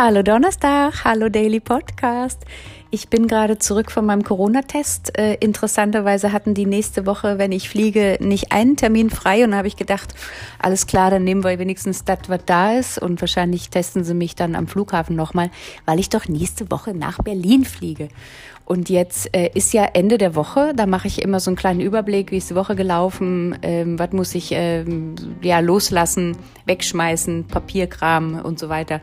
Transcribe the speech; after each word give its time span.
Hallo 0.00 0.22
Donnerstag, 0.22 1.02
hallo 1.02 1.28
Daily 1.28 1.58
Podcast. 1.58 2.44
Ich 2.90 3.08
bin 3.08 3.26
gerade 3.26 3.58
zurück 3.58 3.90
von 3.90 4.06
meinem 4.06 4.22
Corona-Test. 4.22 5.18
Äh, 5.18 5.34
interessanterweise 5.40 6.32
hatten 6.32 6.54
die 6.54 6.66
nächste 6.66 7.04
Woche, 7.04 7.38
wenn 7.38 7.50
ich 7.50 7.68
fliege, 7.68 8.16
nicht 8.20 8.52
einen 8.52 8.76
Termin 8.76 9.10
frei. 9.10 9.42
Und 9.42 9.56
habe 9.56 9.66
ich 9.66 9.74
gedacht, 9.74 10.14
alles 10.60 10.86
klar, 10.86 11.10
dann 11.10 11.24
nehmen 11.24 11.42
wir 11.42 11.58
wenigstens 11.58 12.04
das, 12.04 12.20
was 12.28 12.42
da 12.46 12.74
ist. 12.74 13.02
Und 13.02 13.20
wahrscheinlich 13.20 13.70
testen 13.70 14.04
sie 14.04 14.14
mich 14.14 14.36
dann 14.36 14.54
am 14.54 14.68
Flughafen 14.68 15.16
nochmal, 15.16 15.50
weil 15.84 15.98
ich 15.98 16.10
doch 16.10 16.28
nächste 16.28 16.70
Woche 16.70 16.94
nach 16.94 17.18
Berlin 17.18 17.64
fliege. 17.64 18.08
Und 18.68 18.90
jetzt 18.90 19.34
äh, 19.34 19.50
ist 19.54 19.72
ja 19.72 19.84
Ende 19.84 20.18
der 20.18 20.34
Woche, 20.34 20.74
da 20.76 20.84
mache 20.84 21.08
ich 21.08 21.22
immer 21.22 21.40
so 21.40 21.48
einen 21.48 21.56
kleinen 21.56 21.80
Überblick, 21.80 22.30
wie 22.30 22.36
ist 22.36 22.50
die 22.50 22.54
Woche 22.54 22.76
gelaufen, 22.76 23.58
ähm, 23.62 23.98
was 23.98 24.12
muss 24.12 24.34
ich 24.34 24.50
ähm, 24.52 25.14
ja 25.40 25.60
loslassen, 25.60 26.36
wegschmeißen, 26.66 27.46
Papierkram 27.46 28.42
und 28.42 28.58
so 28.58 28.68
weiter. 28.68 29.00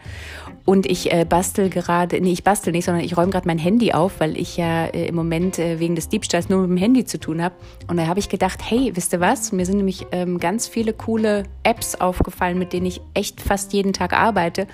Und 0.65 0.89
ich 0.89 1.13
äh, 1.13 1.25
bastel 1.25 1.69
gerade, 1.69 2.19
nee, 2.19 2.31
ich 2.31 2.43
bastel 2.43 2.71
nicht, 2.71 2.85
sondern 2.85 3.03
ich 3.03 3.15
räume 3.15 3.31
gerade 3.31 3.47
mein 3.47 3.59
Handy 3.59 3.93
auf, 3.93 4.19
weil 4.19 4.35
ich 4.35 4.57
ja 4.57 4.85
äh, 4.87 5.07
im 5.07 5.13
Moment 5.15 5.59
äh, 5.59 5.79
wegen 5.79 5.95
des 5.95 6.09
Diebstahls 6.09 6.49
nur 6.49 6.61
mit 6.61 6.71
dem 6.71 6.77
Handy 6.77 7.05
zu 7.05 7.19
tun 7.19 7.43
habe. 7.43 7.53
Und 7.87 7.97
da 7.97 8.07
habe 8.07 8.19
ich 8.19 8.29
gedacht, 8.29 8.59
hey, 8.67 8.91
wisst 8.95 9.13
ihr 9.13 9.19
was? 9.19 9.51
Mir 9.51 9.67
sind 9.67 9.77
nämlich 9.77 10.07
ähm, 10.11 10.39
ganz 10.39 10.67
viele 10.67 10.93
coole 10.93 11.43
Apps 11.61 11.93
aufgefallen, 11.93 12.57
mit 12.57 12.73
denen 12.73 12.87
ich 12.87 12.99
echt 13.13 13.41
fast 13.41 13.73
jeden 13.73 13.93
Tag 13.93 14.13
arbeite. 14.13 14.65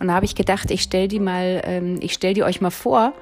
Und 0.00 0.08
da 0.08 0.14
habe 0.14 0.24
ich 0.26 0.34
gedacht, 0.34 0.72
ich 0.72 0.82
stell 0.82 1.06
die 1.06 1.20
mal, 1.20 1.62
ähm, 1.64 1.98
ich 2.00 2.12
stell 2.12 2.34
die 2.34 2.42
euch 2.42 2.60
mal 2.60 2.70
vor 2.70 3.12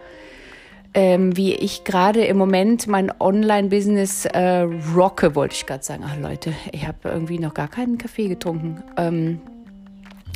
ähm, 0.95 1.37
wie 1.37 1.53
ich 1.55 1.83
gerade 1.83 2.25
im 2.25 2.37
Moment 2.37 2.87
mein 2.87 3.13
Online-Business 3.21 4.27
äh, 4.27 4.61
rocke, 4.95 5.35
wollte 5.35 5.57
ich 5.57 5.67
gerade 5.67 5.83
sagen. 5.83 6.05
Ach 6.07 6.17
Leute, 6.17 6.53
ich 6.71 6.87
habe 6.87 6.99
irgendwie 7.05 7.41
noch 7.41 7.53
gar 7.53 7.69
keinen 7.69 7.99
Kaffee 7.99 8.29
getrunken. 8.29 8.83
Ähm, 8.97 9.41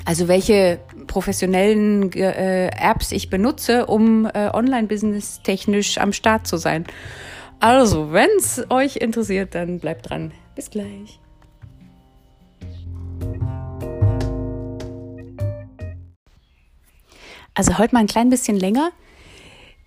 also 0.04 0.28
welche 0.28 0.80
professionellen 1.06 2.12
äh, 2.12 2.68
Apps 2.68 3.12
ich 3.12 3.30
benutze, 3.30 3.86
um 3.86 4.26
äh, 4.26 4.50
Online-Business 4.52 5.42
technisch 5.42 5.98
am 5.98 6.12
Start 6.12 6.46
zu 6.46 6.56
sein. 6.56 6.86
Also, 7.60 8.12
wenn 8.12 8.28
es 8.38 8.64
euch 8.70 8.96
interessiert, 8.96 9.54
dann 9.54 9.80
bleibt 9.80 10.08
dran. 10.08 10.32
Bis 10.54 10.70
gleich. 10.70 11.20
Also 17.54 17.76
heute 17.78 17.92
mal 17.92 18.00
ein 18.00 18.06
klein 18.06 18.30
bisschen 18.30 18.56
länger. 18.56 18.92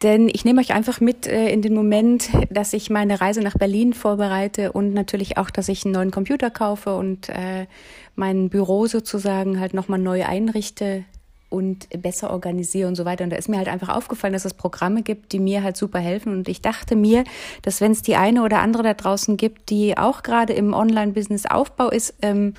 Denn 0.03 0.30
ich 0.30 0.45
nehme 0.45 0.61
euch 0.61 0.73
einfach 0.73 0.99
mit 0.99 1.27
äh, 1.27 1.49
in 1.49 1.61
den 1.61 1.75
Moment, 1.75 2.30
dass 2.49 2.73
ich 2.73 2.89
meine 2.89 3.21
Reise 3.21 3.41
nach 3.41 3.57
Berlin 3.57 3.94
vorbereite 3.94 4.71
und 4.71 4.94
natürlich 4.94 5.38
auch, 5.38 5.49
dass 5.49 5.69
ich 5.69 5.85
einen 5.85 5.94
neuen 5.94 6.11
Computer 6.11 6.49
kaufe 6.49 6.95
und 6.95 7.30
äh, 7.30 7.67
mein 8.16 8.49
Büro 8.49 8.88
sozusagen 8.88 9.59
halt 9.59 9.73
nochmal 9.73 9.99
neu 9.99 10.25
einrichte 10.25 11.03
und 11.49 11.88
besser 12.02 12.31
organisiere 12.31 12.88
und 12.88 12.95
so 12.95 13.05
weiter. 13.05 13.25
Und 13.25 13.29
da 13.29 13.35
ist 13.38 13.49
mir 13.49 13.57
halt 13.57 13.67
einfach 13.67 13.89
aufgefallen, 13.89 14.33
dass 14.33 14.45
es 14.45 14.53
Programme 14.53 15.03
gibt, 15.03 15.33
die 15.33 15.39
mir 15.39 15.61
halt 15.61 15.77
super 15.77 15.99
helfen. 15.99 16.33
Und 16.33 16.47
ich 16.47 16.61
dachte 16.61 16.95
mir, 16.95 17.25
dass 17.61 17.81
wenn 17.81 17.91
es 17.91 18.02
die 18.02 18.16
eine 18.16 18.44
oder 18.44 18.59
andere 18.59 18.83
da 18.83 18.94
draußen 18.94 19.38
gibt, 19.38 19.69
die 19.69 19.97
auch 19.97 20.23
gerade 20.23 20.53
im 20.53 20.73
Online-Business-Aufbau 20.73 21.89
ist, 21.89 22.16
ähm, 22.22 22.53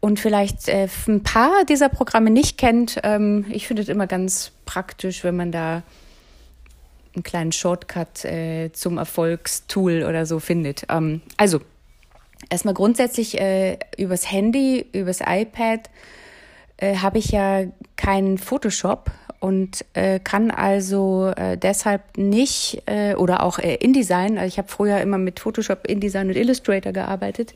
und 0.00 0.20
vielleicht 0.20 0.68
äh, 0.68 0.86
ein 1.08 1.24
paar 1.24 1.64
dieser 1.68 1.88
Programme 1.88 2.30
nicht 2.30 2.56
kennt, 2.56 3.00
ähm, 3.02 3.46
ich 3.50 3.66
finde 3.66 3.82
es 3.82 3.88
immer 3.88 4.06
ganz 4.06 4.52
praktisch, 4.64 5.24
wenn 5.24 5.34
man 5.34 5.50
da 5.50 5.82
einen 7.14 7.22
kleinen 7.22 7.52
Shortcut 7.52 8.24
äh, 8.24 8.70
zum 8.72 8.98
Erfolgstool 8.98 10.04
oder 10.04 10.26
so 10.26 10.40
findet. 10.40 10.84
Ähm, 10.88 11.22
also, 11.36 11.60
erstmal 12.50 12.74
grundsätzlich 12.74 13.40
äh, 13.40 13.78
übers 13.96 14.30
Handy, 14.30 14.86
übers 14.92 15.20
iPad 15.20 15.90
äh, 16.78 16.96
habe 16.96 17.18
ich 17.18 17.30
ja 17.30 17.64
keinen 17.96 18.38
Photoshop 18.38 19.10
und 19.40 19.84
äh, 19.94 20.18
kann 20.18 20.50
also 20.50 21.32
äh, 21.36 21.56
deshalb 21.56 22.16
nicht 22.16 22.82
äh, 22.86 23.14
oder 23.14 23.42
auch 23.42 23.58
äh, 23.58 23.76
InDesign. 23.76 24.38
Also 24.38 24.48
ich 24.48 24.58
habe 24.58 24.68
früher 24.68 25.00
immer 25.00 25.18
mit 25.18 25.40
Photoshop, 25.40 25.86
InDesign 25.86 26.28
und 26.28 26.36
Illustrator 26.36 26.92
gearbeitet. 26.92 27.54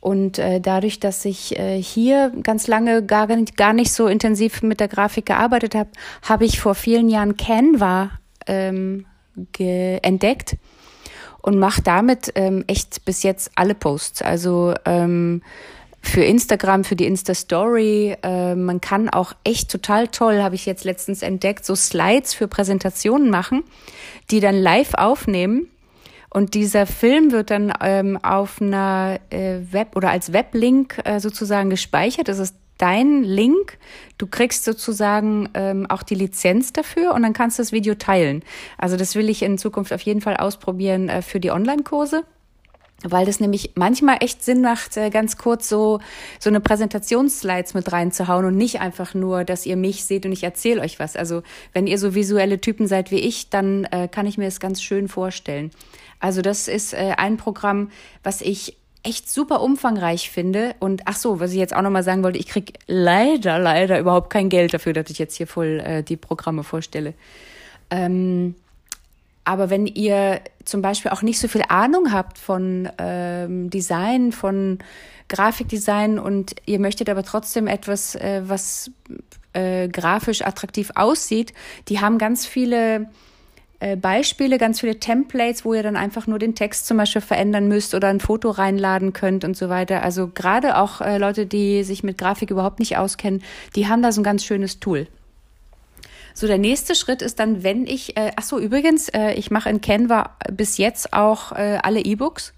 Und 0.00 0.38
äh, 0.38 0.60
dadurch, 0.60 1.00
dass 1.00 1.24
ich 1.24 1.58
äh, 1.58 1.80
hier 1.80 2.30
ganz 2.42 2.66
lange 2.66 3.02
gar 3.02 3.26
gar 3.26 3.72
nicht 3.72 3.90
so 3.90 4.06
intensiv 4.06 4.62
mit 4.62 4.80
der 4.80 4.88
Grafik 4.88 5.26
gearbeitet 5.26 5.74
habe, 5.74 5.88
habe 6.22 6.44
ich 6.44 6.60
vor 6.60 6.74
vielen 6.74 7.08
Jahren 7.08 7.36
Canva 7.38 8.10
ähm, 8.46 9.06
entdeckt 9.58 10.56
und 11.42 11.58
mache 11.58 11.82
damit 11.82 12.32
ähm, 12.36 12.64
echt 12.66 13.04
bis 13.04 13.22
jetzt 13.22 13.52
alle 13.54 13.74
Posts. 13.74 14.22
Also 14.22 14.74
ähm, 14.84 15.42
für 16.04 16.22
Instagram, 16.22 16.84
für 16.84 16.96
die 16.96 17.06
Insta-Story. 17.06 18.16
Äh, 18.22 18.54
man 18.54 18.80
kann 18.80 19.08
auch 19.08 19.32
echt 19.42 19.70
total 19.70 20.08
toll, 20.08 20.42
habe 20.42 20.54
ich 20.54 20.66
jetzt 20.66 20.84
letztens 20.84 21.22
entdeckt, 21.22 21.64
so 21.64 21.74
Slides 21.74 22.34
für 22.34 22.46
Präsentationen 22.46 23.30
machen, 23.30 23.64
die 24.30 24.40
dann 24.40 24.54
live 24.54 24.94
aufnehmen. 24.94 25.68
Und 26.30 26.54
dieser 26.54 26.86
Film 26.86 27.30
wird 27.30 27.50
dann 27.50 27.72
ähm, 27.80 28.18
auf 28.22 28.60
einer 28.60 29.20
äh, 29.30 29.60
Web 29.70 29.96
oder 29.96 30.10
als 30.10 30.32
Weblink 30.32 31.00
äh, 31.04 31.20
sozusagen 31.20 31.70
gespeichert. 31.70 32.28
Das 32.28 32.38
ist 32.38 32.56
dein 32.78 33.22
Link. 33.22 33.78
Du 34.18 34.26
kriegst 34.26 34.64
sozusagen 34.64 35.48
ähm, 35.54 35.86
auch 35.88 36.02
die 36.02 36.14
Lizenz 36.14 36.72
dafür 36.72 37.14
und 37.14 37.22
dann 37.22 37.32
kannst 37.32 37.58
du 37.58 37.62
das 37.62 37.72
Video 37.72 37.94
teilen. 37.94 38.42
Also 38.78 38.96
das 38.96 39.14
will 39.14 39.28
ich 39.28 39.42
in 39.42 39.58
Zukunft 39.58 39.92
auf 39.92 40.02
jeden 40.02 40.20
Fall 40.20 40.36
ausprobieren 40.36 41.08
äh, 41.08 41.22
für 41.22 41.40
die 41.40 41.50
Online-Kurse 41.50 42.24
weil 43.04 43.26
das 43.26 43.38
nämlich 43.38 43.72
manchmal 43.74 44.18
echt 44.20 44.42
Sinn 44.42 44.62
macht, 44.62 44.96
äh, 44.96 45.10
ganz 45.10 45.36
kurz 45.36 45.68
so 45.68 46.00
so 46.38 46.50
eine 46.50 46.60
Präsentationsslides 46.60 47.74
mit 47.74 47.92
reinzuhauen 47.92 48.46
und 48.46 48.56
nicht 48.56 48.80
einfach 48.80 49.14
nur, 49.14 49.44
dass 49.44 49.66
ihr 49.66 49.76
mich 49.76 50.04
seht 50.04 50.26
und 50.26 50.32
ich 50.32 50.42
erzähle 50.42 50.80
euch 50.80 50.98
was. 50.98 51.16
Also 51.16 51.42
wenn 51.72 51.86
ihr 51.86 51.98
so 51.98 52.14
visuelle 52.14 52.60
Typen 52.60 52.86
seid 52.86 53.10
wie 53.10 53.20
ich, 53.20 53.50
dann 53.50 53.84
äh, 53.84 54.08
kann 54.08 54.26
ich 54.26 54.38
mir 54.38 54.46
das 54.46 54.60
ganz 54.60 54.82
schön 54.82 55.08
vorstellen. 55.08 55.70
Also 56.18 56.40
das 56.40 56.68
ist 56.68 56.94
äh, 56.94 57.14
ein 57.16 57.36
Programm, 57.36 57.90
was 58.22 58.40
ich 58.40 58.78
echt 59.04 59.30
super 59.30 59.60
umfangreich 59.60 60.30
finde. 60.30 60.74
Und 60.80 61.02
ach 61.04 61.16
so, 61.16 61.38
was 61.38 61.52
ich 61.52 61.58
jetzt 61.58 61.76
auch 61.76 61.82
nochmal 61.82 62.02
sagen 62.02 62.24
wollte, 62.24 62.38
ich 62.38 62.46
krieg 62.46 62.78
leider, 62.86 63.58
leider 63.58 63.98
überhaupt 64.00 64.30
kein 64.30 64.48
Geld 64.48 64.74
dafür, 64.74 64.92
dass 64.92 65.10
ich 65.10 65.18
jetzt 65.18 65.36
hier 65.36 65.46
voll 65.46 65.80
äh, 65.84 66.02
die 66.02 66.16
Programme 66.16 66.64
vorstelle. 66.64 67.14
Ähm, 67.90 68.54
aber 69.44 69.68
wenn 69.68 69.86
ihr 69.86 70.40
zum 70.64 70.80
Beispiel 70.80 71.10
auch 71.10 71.22
nicht 71.22 71.38
so 71.38 71.48
viel 71.48 71.64
Ahnung 71.68 72.12
habt 72.12 72.38
von 72.38 72.88
ähm, 72.98 73.68
Design, 73.68 74.32
von 74.32 74.78
Grafikdesign 75.28 76.18
und 76.18 76.56
ihr 76.64 76.80
möchtet 76.80 77.10
aber 77.10 77.22
trotzdem 77.22 77.66
etwas, 77.66 78.14
äh, 78.14 78.42
was 78.44 78.90
äh, 79.52 79.88
grafisch 79.88 80.42
attraktiv 80.42 80.90
aussieht, 80.94 81.52
die 81.88 82.00
haben 82.00 82.16
ganz 82.16 82.46
viele 82.46 83.06
äh, 83.80 83.96
Beispiele, 83.96 84.58
ganz 84.58 84.80
viele 84.80 84.98
Templates, 84.98 85.64
wo 85.64 85.74
ihr 85.74 85.82
dann 85.82 85.96
einfach 85.96 86.26
nur 86.26 86.38
den 86.38 86.54
Text 86.54 86.86
zum 86.86 86.96
Beispiel 86.96 87.22
verändern 87.22 87.68
müsst 87.68 87.94
oder 87.94 88.08
ein 88.08 88.20
Foto 88.20 88.50
reinladen 88.50 89.12
könnt 89.12 89.44
und 89.44 89.56
so 89.56 89.68
weiter. 89.68 90.02
Also 90.02 90.28
gerade 90.28 90.76
auch 90.78 91.00
äh, 91.00 91.18
Leute, 91.18 91.46
die 91.46 91.84
sich 91.84 92.02
mit 92.02 92.18
Grafik 92.18 92.50
überhaupt 92.50 92.78
nicht 92.78 92.96
auskennen, 92.96 93.42
die 93.76 93.88
haben 93.88 94.02
da 94.02 94.12
so 94.12 94.20
ein 94.20 94.24
ganz 94.24 94.44
schönes 94.44 94.80
Tool. 94.80 95.06
So, 96.36 96.48
der 96.48 96.58
nächste 96.58 96.96
Schritt 96.96 97.22
ist 97.22 97.38
dann, 97.38 97.62
wenn 97.62 97.86
ich, 97.86 98.16
äh, 98.16 98.32
ach 98.36 98.42
so, 98.42 98.58
übrigens, 98.58 99.08
äh, 99.08 99.34
ich 99.34 99.52
mache 99.52 99.70
in 99.70 99.80
Canva 99.80 100.36
bis 100.50 100.78
jetzt 100.78 101.12
auch 101.12 101.52
äh, 101.52 101.78
alle 101.82 102.00
E-Books 102.00 102.52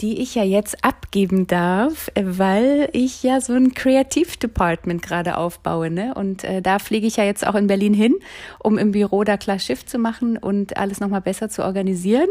die 0.00 0.20
ich 0.20 0.34
ja 0.34 0.44
jetzt 0.44 0.84
abgeben 0.84 1.46
darf, 1.46 2.10
weil 2.14 2.88
ich 2.92 3.22
ja 3.22 3.40
so 3.40 3.54
ein 3.54 3.72
Kreativdepartment 3.72 5.00
gerade 5.02 5.38
aufbaue. 5.38 5.90
Ne? 5.90 6.14
Und 6.14 6.44
äh, 6.44 6.60
da 6.60 6.78
fliege 6.78 7.06
ich 7.06 7.16
ja 7.16 7.24
jetzt 7.24 7.46
auch 7.46 7.54
in 7.54 7.66
Berlin 7.66 7.94
hin, 7.94 8.14
um 8.58 8.76
im 8.76 8.92
Büro 8.92 9.24
da 9.24 9.36
klar 9.36 9.58
Schiff 9.58 9.86
zu 9.86 9.98
machen 9.98 10.36
und 10.36 10.76
alles 10.76 11.00
nochmal 11.00 11.22
besser 11.22 11.48
zu 11.48 11.64
organisieren. 11.64 12.28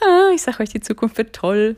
Ah, 0.00 0.30
ich 0.34 0.42
sage 0.42 0.62
euch, 0.62 0.70
die 0.70 0.80
Zukunft 0.80 1.18
wird 1.18 1.34
toll. 1.34 1.76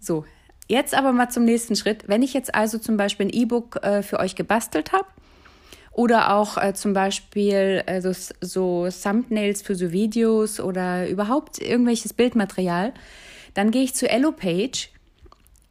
So, 0.00 0.24
jetzt 0.68 0.94
aber 0.94 1.12
mal 1.12 1.30
zum 1.30 1.44
nächsten 1.44 1.74
Schritt. 1.74 2.04
Wenn 2.06 2.22
ich 2.22 2.34
jetzt 2.34 2.54
also 2.54 2.78
zum 2.78 2.98
Beispiel 2.98 3.26
ein 3.26 3.32
E-Book 3.32 3.82
äh, 3.82 4.02
für 4.02 4.18
euch 4.18 4.34
gebastelt 4.34 4.92
habe, 4.92 5.06
oder 5.94 6.34
auch 6.34 6.56
äh, 6.56 6.72
zum 6.72 6.94
Beispiel 6.94 7.82
äh, 7.84 8.00
so, 8.00 8.12
so 8.40 8.88
Thumbnails 8.90 9.60
für 9.60 9.74
so 9.74 9.92
Videos 9.92 10.58
oder 10.58 11.06
überhaupt 11.08 11.60
irgendwelches 11.60 12.14
Bildmaterial, 12.14 12.94
dann 13.54 13.70
gehe 13.70 13.82
ich 13.82 13.94
zu 13.94 14.08
EloPage. 14.08 14.88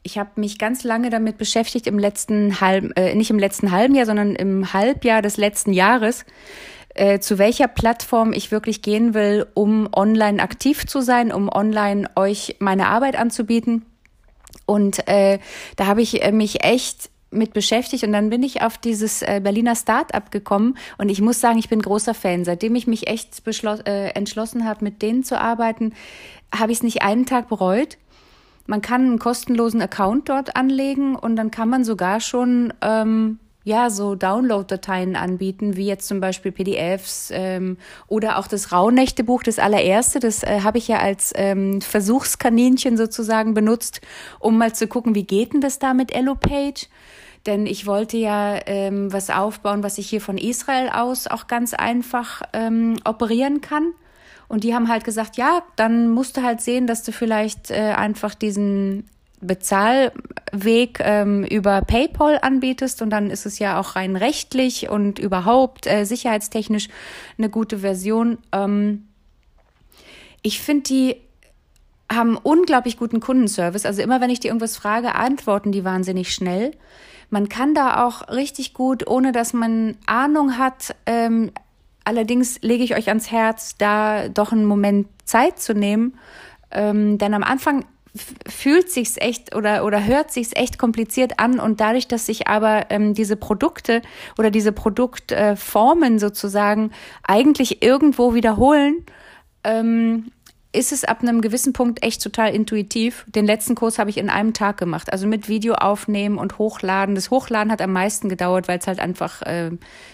Ich 0.04 0.18
habe 0.18 0.32
mich 0.36 0.58
ganz 0.58 0.84
lange 0.84 1.10
damit 1.10 1.38
beschäftigt 1.38 1.86
im 1.86 2.00
letzten 2.00 2.60
halben, 2.60 2.92
äh, 2.94 3.14
nicht 3.14 3.30
im 3.30 3.40
letzten 3.40 3.72
halben 3.72 3.94
Jahr, 3.94 4.06
sondern 4.06 4.36
im 4.36 4.74
Halbjahr 4.74 5.22
des 5.22 5.38
letzten 5.38 5.74
Jahres, 5.74 6.26
äh, 6.96 7.20
zu 7.20 7.38
welcher 7.38 7.68
Plattform 7.68 8.34
ich 8.34 8.52
wirklich 8.52 8.82
gehen 8.82 9.14
will, 9.14 9.46
um 9.54 9.88
online 9.94 10.42
aktiv 10.42 10.88
zu 10.88 11.02
sein, 11.02 11.32
um 11.32 11.50
online 11.50 12.10
euch 12.16 12.56
meine 12.60 12.88
Arbeit 12.88 13.16
anzubieten. 13.16 13.86
Und 14.66 15.08
äh, 15.08 15.40
da 15.76 15.86
habe 15.86 16.02
ich 16.02 16.24
äh, 16.24 16.32
mich 16.32 16.64
echt 16.64 17.11
mit 17.32 17.54
beschäftigt 17.54 18.04
und 18.04 18.12
dann 18.12 18.30
bin 18.30 18.44
ich 18.44 18.62
auf 18.62 18.78
dieses 18.78 19.22
äh, 19.22 19.40
Berliner 19.42 19.76
Start-up 19.76 20.32
gekommen 20.32 20.78
und 20.98 21.10
ich 21.10 21.22
muss 21.22 21.40
sagen, 21.40 21.58
ich 21.58 21.70
bin 21.70 21.82
großer 21.82 22.14
Fan. 22.14 22.46
Seitdem 22.46 22.76
ich 22.76 22.88
mich 22.88 23.08
echt 23.08 23.42
äh, 23.48 24.10
entschlossen 24.10 24.66
habe, 24.66 24.84
mit 24.84 25.02
denen 25.02 25.24
zu 25.24 25.40
arbeiten, 25.40 25.94
habe 26.54 26.72
ich 26.72 26.80
es 26.80 26.84
nicht 26.84 27.02
einen 27.02 27.26
Tag 27.26 27.48
bereut. 27.48 27.98
Man 28.68 28.82
kann 28.82 29.02
einen 29.02 29.20
kostenlosen 29.20 29.82
Account 29.82 30.30
dort 30.30 30.56
anlegen 30.56 31.16
und 31.16 31.36
dann 31.36 31.52
kann 31.52 31.70
man 31.70 31.84
sogar 31.84 32.20
schon 32.20 32.74
ähm, 32.82 33.40
ja, 33.64 33.90
so 33.90 34.16
Download-Dateien 34.16 35.16
anbieten, 35.16 35.76
wie 35.76 35.86
jetzt 35.86 36.08
zum 36.08 36.20
Beispiel 36.20 36.52
PDFs 36.52 37.30
ähm, 37.32 37.78
oder 38.08 38.40
auch 38.40 38.48
das 38.48 38.72
Rauhnächtebuch, 38.72 39.44
das 39.44 39.60
allererste, 39.60 40.20
das 40.20 40.44
äh, 40.44 40.62
habe 40.64 40.80
ich 40.80 40.88
ja 40.88 40.98
als 40.98 41.32
ähm, 41.36 41.82
Versuchskaninchen 41.82 42.98
sozusagen 42.98 43.54
benutzt, 43.54 44.02
um 44.40 44.58
mal 44.58 44.74
zu 44.74 44.88
gucken, 44.88 45.14
wie 45.14 45.26
geht 45.26 45.54
denn 45.54 45.62
das 45.62 45.78
da 45.78 45.94
mit 45.94 46.14
Elopage? 46.14 46.88
Denn 47.46 47.66
ich 47.66 47.86
wollte 47.86 48.18
ja 48.18 48.60
ähm, 48.66 49.12
was 49.14 49.30
aufbauen, 49.30 49.84
was 49.84 49.98
ich 49.98 50.10
hier 50.10 50.22
von 50.22 50.38
Israel 50.38 50.90
aus 50.90 51.28
auch 51.28 51.48
ganz 51.48 51.74
einfach 51.74 52.42
ähm, 52.54 52.98
operieren 53.04 53.62
kann. 53.62 53.94
Und 54.48 54.64
die 54.64 54.76
haben 54.76 54.90
halt 54.90 55.06
gesagt, 55.06 55.38
ja, 55.38 55.64
dann 55.76 56.10
musst 56.10 56.38
du 56.38 56.44
halt 56.44 56.62
sehen, 56.62 56.86
dass 56.86 57.04
du 57.04 57.12
vielleicht 57.12 57.72
äh, 57.72 57.94
einfach 57.96 58.36
diesen 58.36 59.08
Bezahlweg 59.42 61.00
ähm, 61.02 61.44
über 61.44 61.82
PayPal 61.82 62.40
anbietest 62.42 63.02
und 63.02 63.10
dann 63.10 63.30
ist 63.30 63.46
es 63.46 63.60
ja 63.60 63.80
auch 63.80 63.96
rein 63.96 64.16
rechtlich 64.16 64.90
und 64.90 65.20
überhaupt 65.20 65.88
äh, 65.88 66.06
sicherheitstechnisch 66.06 66.88
eine 67.38 67.50
gute 67.50 67.80
Version. 67.80 68.38
Ähm, 68.52 69.08
ich 70.42 70.62
finde, 70.62 70.84
die 70.84 71.16
haben 72.12 72.38
unglaublich 72.38 72.98
guten 72.98 73.20
Kundenservice. 73.20 73.86
Also 73.86 74.02
immer 74.02 74.22
wenn 74.22 74.30
ich 74.30 74.40
die 74.40 74.48
irgendwas 74.48 74.78
frage, 74.78 75.16
antworten 75.16 75.72
die 75.72 75.84
wahnsinnig 75.84 76.34
schnell. 76.34 76.72
Man 77.30 77.48
kann 77.48 77.74
da 77.74 78.06
auch 78.06 78.28
richtig 78.28 78.74
gut, 78.74 79.08
ohne 79.08 79.32
dass 79.32 79.54
man 79.54 79.98
Ahnung 80.06 80.58
hat, 80.58 80.96
ähm, 81.06 81.52
allerdings 82.04 82.62
lege 82.62 82.84
ich 82.84 82.96
euch 82.96 83.08
ans 83.08 83.32
Herz, 83.32 83.78
da 83.78 84.28
doch 84.28 84.52
einen 84.52 84.66
Moment 84.66 85.08
Zeit 85.24 85.60
zu 85.60 85.74
nehmen. 85.74 86.18
Ähm, 86.72 87.18
denn 87.18 87.34
am 87.34 87.44
Anfang 87.44 87.86
fühlt 88.48 88.90
sich's 88.90 89.16
echt 89.18 89.56
oder 89.56 89.86
oder 89.86 90.06
hört 90.06 90.32
sich's 90.32 90.52
echt 90.54 90.78
kompliziert 90.78 91.40
an 91.40 91.60
und 91.60 91.80
dadurch, 91.80 92.08
dass 92.08 92.26
sich 92.26 92.48
aber 92.48 92.88
ähm, 92.90 93.14
diese 93.14 93.38
Produkte 93.38 94.02
oder 94.38 94.52
diese 94.52 94.72
Produktformen 94.74 96.16
äh, 96.16 96.20
sozusagen 96.20 96.92
eigentlich 97.24 97.82
irgendwo 97.82 98.34
wiederholen, 98.34 99.06
ähm, 99.64 100.32
ist 100.74 100.92
es 100.92 101.04
ab 101.04 101.22
einem 101.22 101.42
gewissen 101.42 101.74
Punkt 101.74 102.04
echt 102.04 102.24
total 102.24 102.54
intuitiv. 102.54 103.26
Den 103.28 103.46
letzten 103.46 103.76
Kurs 103.76 104.00
habe 104.00 104.10
ich 104.10 104.18
in 104.18 104.30
einem 104.30 104.54
Tag 104.54 104.78
gemacht, 104.78 105.12
also 105.12 105.28
mit 105.28 105.50
Video 105.50 105.74
aufnehmen 105.76 106.38
und 106.38 106.58
hochladen. 106.58 107.16
Das 107.16 107.30
Hochladen 107.30 107.72
hat 107.72 107.82
am 107.82 107.92
meisten 107.92 108.30
gedauert, 108.30 108.68
weil 108.68 108.80
es 108.80 108.88
halt 108.88 109.00
einfach 109.00 109.42
äh, 109.42 109.72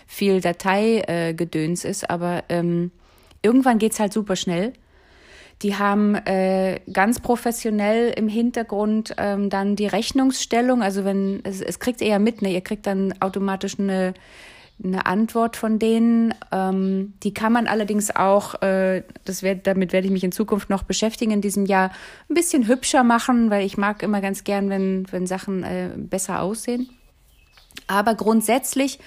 viel 0.07 0.41
Dateigedöns 0.41 1.85
äh, 1.85 1.89
ist, 1.89 2.09
aber 2.09 2.43
ähm, 2.49 2.91
irgendwann 3.41 3.77
geht's 3.77 3.99
halt 3.99 4.13
super 4.13 4.35
schnell. 4.35 4.73
Die 5.63 5.75
haben 5.75 6.15
äh, 6.15 6.79
ganz 6.91 7.19
professionell 7.19 8.13
im 8.15 8.27
Hintergrund 8.27 9.15
ähm, 9.17 9.49
dann 9.49 9.75
die 9.75 9.87
Rechnungsstellung. 9.87 10.83
Also 10.83 11.03
wenn 11.03 11.41
es, 11.43 11.61
es 11.61 11.79
kriegt 11.79 12.01
ja 12.01 12.19
mit, 12.19 12.41
ne? 12.41 12.53
Ihr 12.53 12.61
kriegt 12.61 12.85
dann 12.85 13.13
automatisch 13.21 13.79
eine 13.79 14.13
eine 14.83 15.05
Antwort 15.05 15.57
von 15.57 15.79
denen. 15.79 16.33
Ähm, 16.51 17.13
die 17.23 17.33
kann 17.33 17.51
man 17.51 17.67
allerdings 17.67 18.15
auch, 18.15 18.61
äh, 18.61 19.03
das 19.25 19.43
werd, 19.43 19.65
damit 19.65 19.91
werde 19.91 20.07
ich 20.07 20.13
mich 20.13 20.23
in 20.23 20.31
Zukunft 20.31 20.69
noch 20.69 20.83
beschäftigen 20.83 21.31
in 21.31 21.41
diesem 21.41 21.65
Jahr, 21.65 21.91
ein 22.29 22.35
bisschen 22.35 22.67
hübscher 22.67 23.03
machen, 23.03 23.49
weil 23.49 23.65
ich 23.65 23.77
mag 23.77 24.03
immer 24.03 24.21
ganz 24.21 24.43
gern, 24.43 24.69
wenn, 24.69 25.11
wenn 25.11 25.25
Sachen 25.25 25.63
äh, 25.63 25.89
besser 25.95 26.41
aussehen. 26.41 26.89
Aber 27.87 28.15
grundsätzlich 28.15 28.99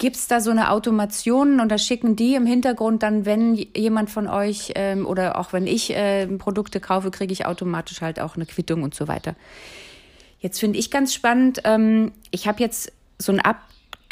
Gibt's 0.00 0.28
da 0.28 0.40
so 0.40 0.50
eine 0.50 0.70
Automation 0.70 1.60
und 1.60 1.68
da 1.68 1.76
schicken 1.76 2.16
die 2.16 2.34
im 2.34 2.46
Hintergrund 2.46 3.02
dann, 3.02 3.26
wenn 3.26 3.54
jemand 3.54 4.08
von 4.08 4.28
euch 4.28 4.72
ähm, 4.74 5.04
oder 5.04 5.38
auch 5.38 5.52
wenn 5.52 5.66
ich 5.66 5.94
äh, 5.94 6.26
Produkte 6.26 6.80
kaufe, 6.80 7.10
kriege 7.10 7.34
ich 7.34 7.44
automatisch 7.44 8.00
halt 8.00 8.18
auch 8.18 8.34
eine 8.34 8.46
Quittung 8.46 8.82
und 8.82 8.94
so 8.94 9.08
weiter. 9.08 9.36
Jetzt 10.38 10.58
finde 10.58 10.78
ich 10.78 10.90
ganz 10.90 11.12
spannend, 11.12 11.60
ähm, 11.64 12.12
ich 12.30 12.48
habe 12.48 12.60
jetzt 12.60 12.92
so 13.18 13.30
ein 13.30 13.40
Up 13.40 13.58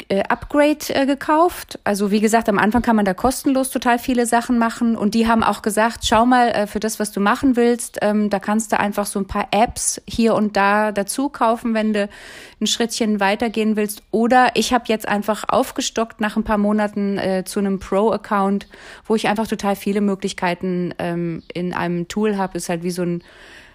äh, 0.09 0.23
Upgrade 0.23 0.77
äh, 0.89 1.05
gekauft. 1.05 1.79
Also 1.83 2.09
wie 2.09 2.19
gesagt, 2.19 2.49
am 2.49 2.57
Anfang 2.57 2.81
kann 2.81 2.95
man 2.95 3.05
da 3.05 3.13
kostenlos 3.13 3.69
total 3.69 3.99
viele 3.99 4.25
Sachen 4.25 4.57
machen 4.57 4.97
und 4.97 5.13
die 5.13 5.27
haben 5.27 5.43
auch 5.43 5.61
gesagt, 5.61 5.99
schau 6.03 6.25
mal 6.25 6.49
äh, 6.49 6.67
für 6.67 6.79
das, 6.79 6.99
was 6.99 7.11
du 7.11 7.19
machen 7.19 7.55
willst, 7.55 7.99
ähm, 8.01 8.31
da 8.31 8.39
kannst 8.39 8.71
du 8.71 8.79
einfach 8.79 9.05
so 9.05 9.19
ein 9.19 9.27
paar 9.27 9.47
Apps 9.51 10.01
hier 10.07 10.33
und 10.33 10.57
da 10.57 10.91
dazu 10.91 11.29
kaufen, 11.29 11.75
wenn 11.75 11.93
du 11.93 12.09
ein 12.59 12.67
Schrittchen 12.67 13.19
weitergehen 13.19 13.75
willst. 13.75 14.01
Oder 14.09 14.49
ich 14.55 14.73
habe 14.73 14.85
jetzt 14.87 15.07
einfach 15.07 15.45
aufgestockt 15.47 16.19
nach 16.21 16.35
ein 16.35 16.43
paar 16.43 16.57
Monaten 16.57 17.19
äh, 17.19 17.43
zu 17.45 17.59
einem 17.59 17.79
Pro-Account, 17.79 18.67
wo 19.05 19.15
ich 19.15 19.27
einfach 19.27 19.47
total 19.47 19.75
viele 19.75 20.01
Möglichkeiten 20.01 20.93
ähm, 20.97 21.43
in 21.53 21.73
einem 21.73 22.07
Tool 22.07 22.35
habe. 22.35 22.57
Ist 22.57 22.69
halt 22.69 22.81
wie 22.81 22.91
so 22.91 23.03
ein 23.03 23.23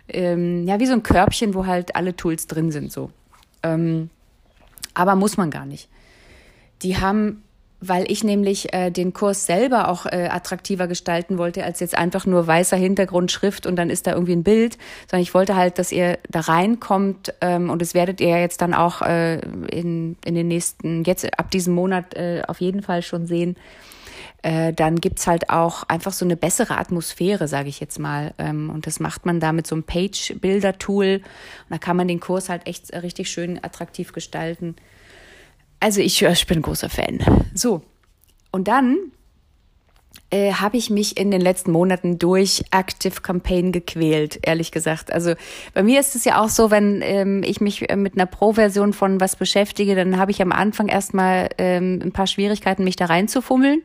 ähm, 0.09 0.67
ja 0.67 0.81
wie 0.81 0.87
so 0.87 0.95
ein 0.95 1.03
Körbchen, 1.05 1.55
wo 1.55 1.67
halt 1.67 1.95
alle 1.95 2.17
Tools 2.17 2.49
drin 2.49 2.73
sind 2.73 2.91
so. 2.91 3.11
Ähm, 3.63 4.11
aber 4.95 5.15
muss 5.15 5.37
man 5.37 5.51
gar 5.51 5.65
nicht. 5.65 5.89
Die 6.83 6.99
haben 6.99 7.45
weil 7.89 8.11
ich 8.11 8.25
nämlich 8.25 8.73
äh, 8.73 8.91
den 8.91 9.13
Kurs 9.13 9.47
selber 9.47 9.89
auch 9.89 10.07
äh, 10.07 10.29
attraktiver 10.31 10.87
gestalten 10.87 11.39
wollte, 11.39 11.65
als 11.65 11.81
jetzt 11.81 11.97
einfach 11.97 12.27
nur 12.27 12.47
weißer 12.47 12.77
Hintergrund, 12.77 13.31
Schrift 13.31 13.67
und 13.67 13.77
dann 13.77 13.91
ist 13.91 14.07
da 14.07 14.13
irgendwie 14.13 14.33
ein 14.33 14.43
Bild, 14.43 14.79
sondern 15.11 15.23
ich 15.23 15.35
wollte 15.35 15.57
halt, 15.57 15.79
dass 15.79 15.93
ihr 15.93 16.19
da 16.31 16.41
reinkommt 16.41 17.35
ähm, 17.41 17.71
und 17.71 17.83
das 17.83 17.95
werdet 17.95 18.21
ihr 18.21 18.41
jetzt 18.41 18.63
dann 18.63 18.75
auch 18.75 19.03
äh, 19.03 19.39
in, 19.69 20.17
in 20.25 20.35
den 20.35 20.49
nächsten, 20.49 21.05
jetzt 21.05 21.39
ab 21.39 21.51
diesem 21.51 21.75
Monat 21.75 22.15
äh, 22.15 22.43
auf 22.47 22.61
jeden 22.61 22.83
Fall 22.83 23.03
schon 23.03 23.27
sehen. 23.27 23.57
Äh, 24.43 24.73
dann 24.73 25.01
gibt's 25.01 25.27
halt 25.27 25.51
auch 25.51 25.85
einfach 25.85 26.13
so 26.13 26.25
eine 26.25 26.37
bessere 26.37 26.79
Atmosphäre, 26.79 27.49
sage 27.49 27.69
ich 27.69 27.81
jetzt 27.81 27.99
mal. 27.99 28.35
Ähm, 28.39 28.69
und 28.71 28.87
das 28.87 29.01
macht 29.01 29.25
man 29.25 29.41
da 29.41 29.53
mit 29.53 29.67
so 29.67 29.75
einem 29.75 29.85
Page-Builder-Tool. 29.85 31.17
Und 31.17 31.71
da 31.71 31.79
kann 31.79 31.97
man 31.97 32.09
den 32.09 32.21
Kurs 32.21 32.51
halt 32.51 32.67
echt 32.67 32.93
richtig 32.93 33.31
schön 33.31 33.59
attraktiv 33.63 34.13
gestalten. 34.13 34.77
Also 35.85 36.01
ich, 36.01 36.23
ich 36.23 36.47
bin 36.47 36.63
großer 36.63 36.89
Fan. 36.89 37.19
So, 37.53 37.83
und 38.51 38.69
dann 38.69 38.97
äh, 40.31 40.55
habe 40.55 40.79
ich 40.79 40.89
mich 40.89 41.19
in 41.19 41.31
den 41.31 41.43
letzten 41.43 41.73
Monaten 41.73 42.19
durch 42.19 42.65
Active 42.71 43.21
Campaign 43.21 43.71
gequält, 43.71 44.39
ehrlich 44.41 44.73
gesagt. 44.73 45.13
Also 45.13 45.35
bei 45.75 45.83
mir 45.83 46.01
ist 46.01 46.17
es 46.17 46.25
ja 46.25 46.41
auch 46.41 46.49
so, 46.49 46.71
wenn 46.71 47.03
ähm, 47.03 47.43
ich 47.45 47.61
mich 47.61 47.91
äh, 47.91 47.97
mit 47.97 48.15
einer 48.15 48.25
Pro-Version 48.25 48.95
von 48.95 49.21
was 49.21 49.37
beschäftige, 49.37 49.95
dann 49.95 50.17
habe 50.17 50.31
ich 50.31 50.41
am 50.41 50.53
Anfang 50.53 50.89
erstmal 50.89 51.51
ähm, 51.59 52.01
ein 52.03 52.13
paar 52.13 52.29
Schwierigkeiten, 52.29 52.83
mich 52.83 52.97
da 52.97 53.05
reinzufummeln. 53.05 53.83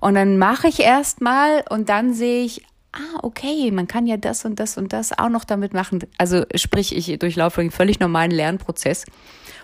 Und 0.00 0.16
dann 0.16 0.38
mache 0.38 0.66
ich 0.66 0.80
erstmal 0.80 1.62
und 1.70 1.88
dann 1.88 2.14
sehe 2.14 2.44
ich, 2.44 2.64
ah, 2.92 3.18
okay, 3.22 3.70
man 3.70 3.86
kann 3.86 4.06
ja 4.06 4.16
das 4.16 4.44
und 4.44 4.58
das 4.58 4.78
und 4.78 4.92
das 4.92 5.18
auch 5.18 5.28
noch 5.28 5.44
damit 5.44 5.74
machen. 5.74 6.00
Also 6.16 6.44
sprich, 6.54 6.96
ich 6.96 7.18
durchlaufe 7.18 7.60
einen 7.60 7.70
völlig 7.70 8.00
normalen 8.00 8.30
Lernprozess 8.30 9.04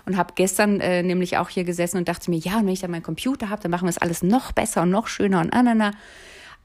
und 0.05 0.17
habe 0.17 0.33
gestern 0.35 0.79
äh, 0.79 1.03
nämlich 1.03 1.37
auch 1.37 1.49
hier 1.49 1.63
gesessen 1.63 1.97
und 1.97 2.07
dachte 2.07 2.29
mir, 2.29 2.37
ja, 2.37 2.57
und 2.57 2.65
wenn 2.65 2.73
ich 2.73 2.81
dann 2.81 2.91
meinen 2.91 3.03
Computer 3.03 3.49
habe, 3.49 3.61
dann 3.61 3.71
machen 3.71 3.85
wir 3.85 3.89
es 3.89 3.97
alles 3.97 4.23
noch 4.23 4.51
besser 4.51 4.83
und 4.83 4.91
noch 4.91 5.07
schöner 5.07 5.41
und 5.41 5.51
anana. 5.53 5.91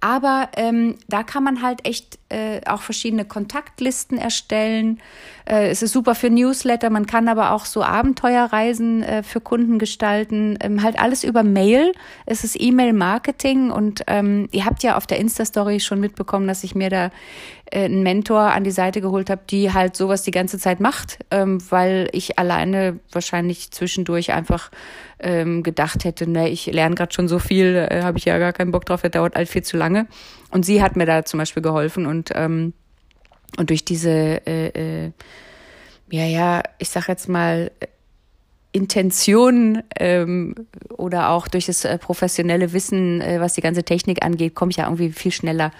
Aber 0.00 0.49
ähm, 0.57 0.97
da 1.09 1.23
kann 1.23 1.45
man 1.45 1.61
halt 1.61 1.87
echt 1.87 2.19
äh, 2.30 2.62
auch 2.66 2.80
verschiedene 2.80 3.26
Kontaktlisten 3.26 4.16
erstellen. 4.16 4.99
Äh, 5.45 5.69
es 5.69 5.83
ist 5.83 5.92
super 5.92 6.14
für 6.14 6.30
Newsletter. 6.30 6.88
Man 6.88 7.04
kann 7.04 7.28
aber 7.28 7.52
auch 7.52 7.66
so 7.66 7.83
Abenteuerreisen 7.83 9.02
äh, 9.02 9.23
für 9.23 9.42
Kunden 9.42 9.78
gestalten. 9.78 10.57
Ähm, 10.62 10.83
halt 10.83 10.99
alles 10.99 11.23
über 11.23 11.42
Mail. 11.42 11.92
Es 12.25 12.45
ist 12.45 12.57
E-Mail-Marketing 12.59 13.71
und 13.71 14.02
ähm, 14.07 14.49
ihr 14.52 14.64
habt 14.64 14.83
ja 14.83 14.97
auf 14.97 15.07
der 15.07 15.19
Insta-Story 15.19 15.80
schon 15.80 16.00
mitbekommen, 16.00 16.49
dass 16.49 16.64
ich 16.64 16.75
mir 16.75 16.88
da 16.88 17.11
äh, 17.70 17.84
einen 17.84 18.02
Mentor 18.02 18.40
an 18.40 18.64
die 18.64 18.70
Seite 18.70 19.00
geholt 19.00 19.30
habe, 19.30 19.42
die 19.48 19.72
halt 19.72 19.96
sowas 19.96 20.22
die 20.22 20.30
ganze 20.30 20.58
Zeit 20.58 20.80
macht, 20.80 21.18
ähm, 21.30 21.58
weil 21.70 22.08
ich 22.12 22.38
alleine 22.38 23.00
wahrscheinlich 23.12 23.70
zwischendurch 23.70 24.32
einfach 24.32 24.70
ähm, 25.18 25.62
gedacht 25.62 26.04
hätte, 26.04 26.28
ne, 26.28 26.48
ich 26.48 26.66
lerne 26.66 26.94
gerade 26.94 27.12
schon 27.12 27.28
so 27.28 27.38
viel, 27.38 27.88
äh, 27.90 28.02
habe 28.02 28.18
ich 28.18 28.24
ja 28.24 28.38
gar 28.38 28.52
keinen 28.52 28.72
Bock 28.72 28.86
drauf, 28.86 29.02
das 29.02 29.10
dauert 29.10 29.36
halt 29.36 29.48
viel 29.48 29.62
zu 29.62 29.76
lange. 29.76 30.06
Und 30.50 30.64
sie 30.64 30.82
hat 30.82 30.96
mir 30.96 31.06
da 31.06 31.24
zum 31.24 31.38
Beispiel 31.38 31.62
geholfen 31.62 32.06
und 32.06 32.30
ähm, 32.34 32.72
und 33.58 33.70
durch 33.70 33.84
diese 33.84 34.10
äh, 34.46 34.68
äh, 35.06 35.12
ja 36.10 36.24
ja, 36.24 36.62
ich 36.78 36.88
sag 36.88 37.08
jetzt 37.08 37.28
mal 37.28 37.70
Intention 38.72 39.82
ähm, 39.98 40.54
oder 40.96 41.30
auch 41.30 41.48
durch 41.48 41.66
das 41.66 41.84
äh, 41.84 41.98
professionelle 41.98 42.72
Wissen, 42.72 43.20
äh, 43.20 43.40
was 43.40 43.54
die 43.54 43.60
ganze 43.60 43.82
Technik 43.82 44.24
angeht, 44.24 44.54
komme 44.54 44.70
ich 44.70 44.76
ja 44.76 44.84
irgendwie 44.84 45.10
viel 45.10 45.32
schneller 45.32 45.72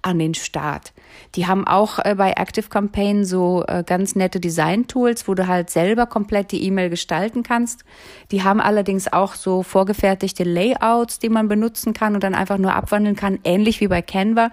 an 0.00 0.18
den 0.18 0.34
Start. 0.34 0.92
Die 1.34 1.46
haben 1.46 1.66
auch 1.66 1.98
äh, 1.98 2.14
bei 2.16 2.32
Active 2.32 2.68
Campaign 2.68 3.24
so 3.24 3.64
äh, 3.66 3.84
ganz 3.84 4.14
nette 4.14 4.40
Design-Tools, 4.40 5.28
wo 5.28 5.34
du 5.34 5.46
halt 5.46 5.68
selber 5.68 6.06
komplett 6.06 6.52
die 6.52 6.64
E-Mail 6.64 6.88
gestalten 6.88 7.42
kannst. 7.42 7.84
Die 8.30 8.42
haben 8.42 8.60
allerdings 8.60 9.12
auch 9.12 9.34
so 9.34 9.62
vorgefertigte 9.62 10.44
Layouts, 10.44 11.18
die 11.18 11.28
man 11.28 11.48
benutzen 11.48 11.92
kann 11.92 12.14
und 12.14 12.24
dann 12.24 12.34
einfach 12.34 12.58
nur 12.58 12.74
abwandeln 12.74 13.16
kann, 13.16 13.40
ähnlich 13.44 13.80
wie 13.80 13.88
bei 13.88 14.00
Canva. 14.00 14.52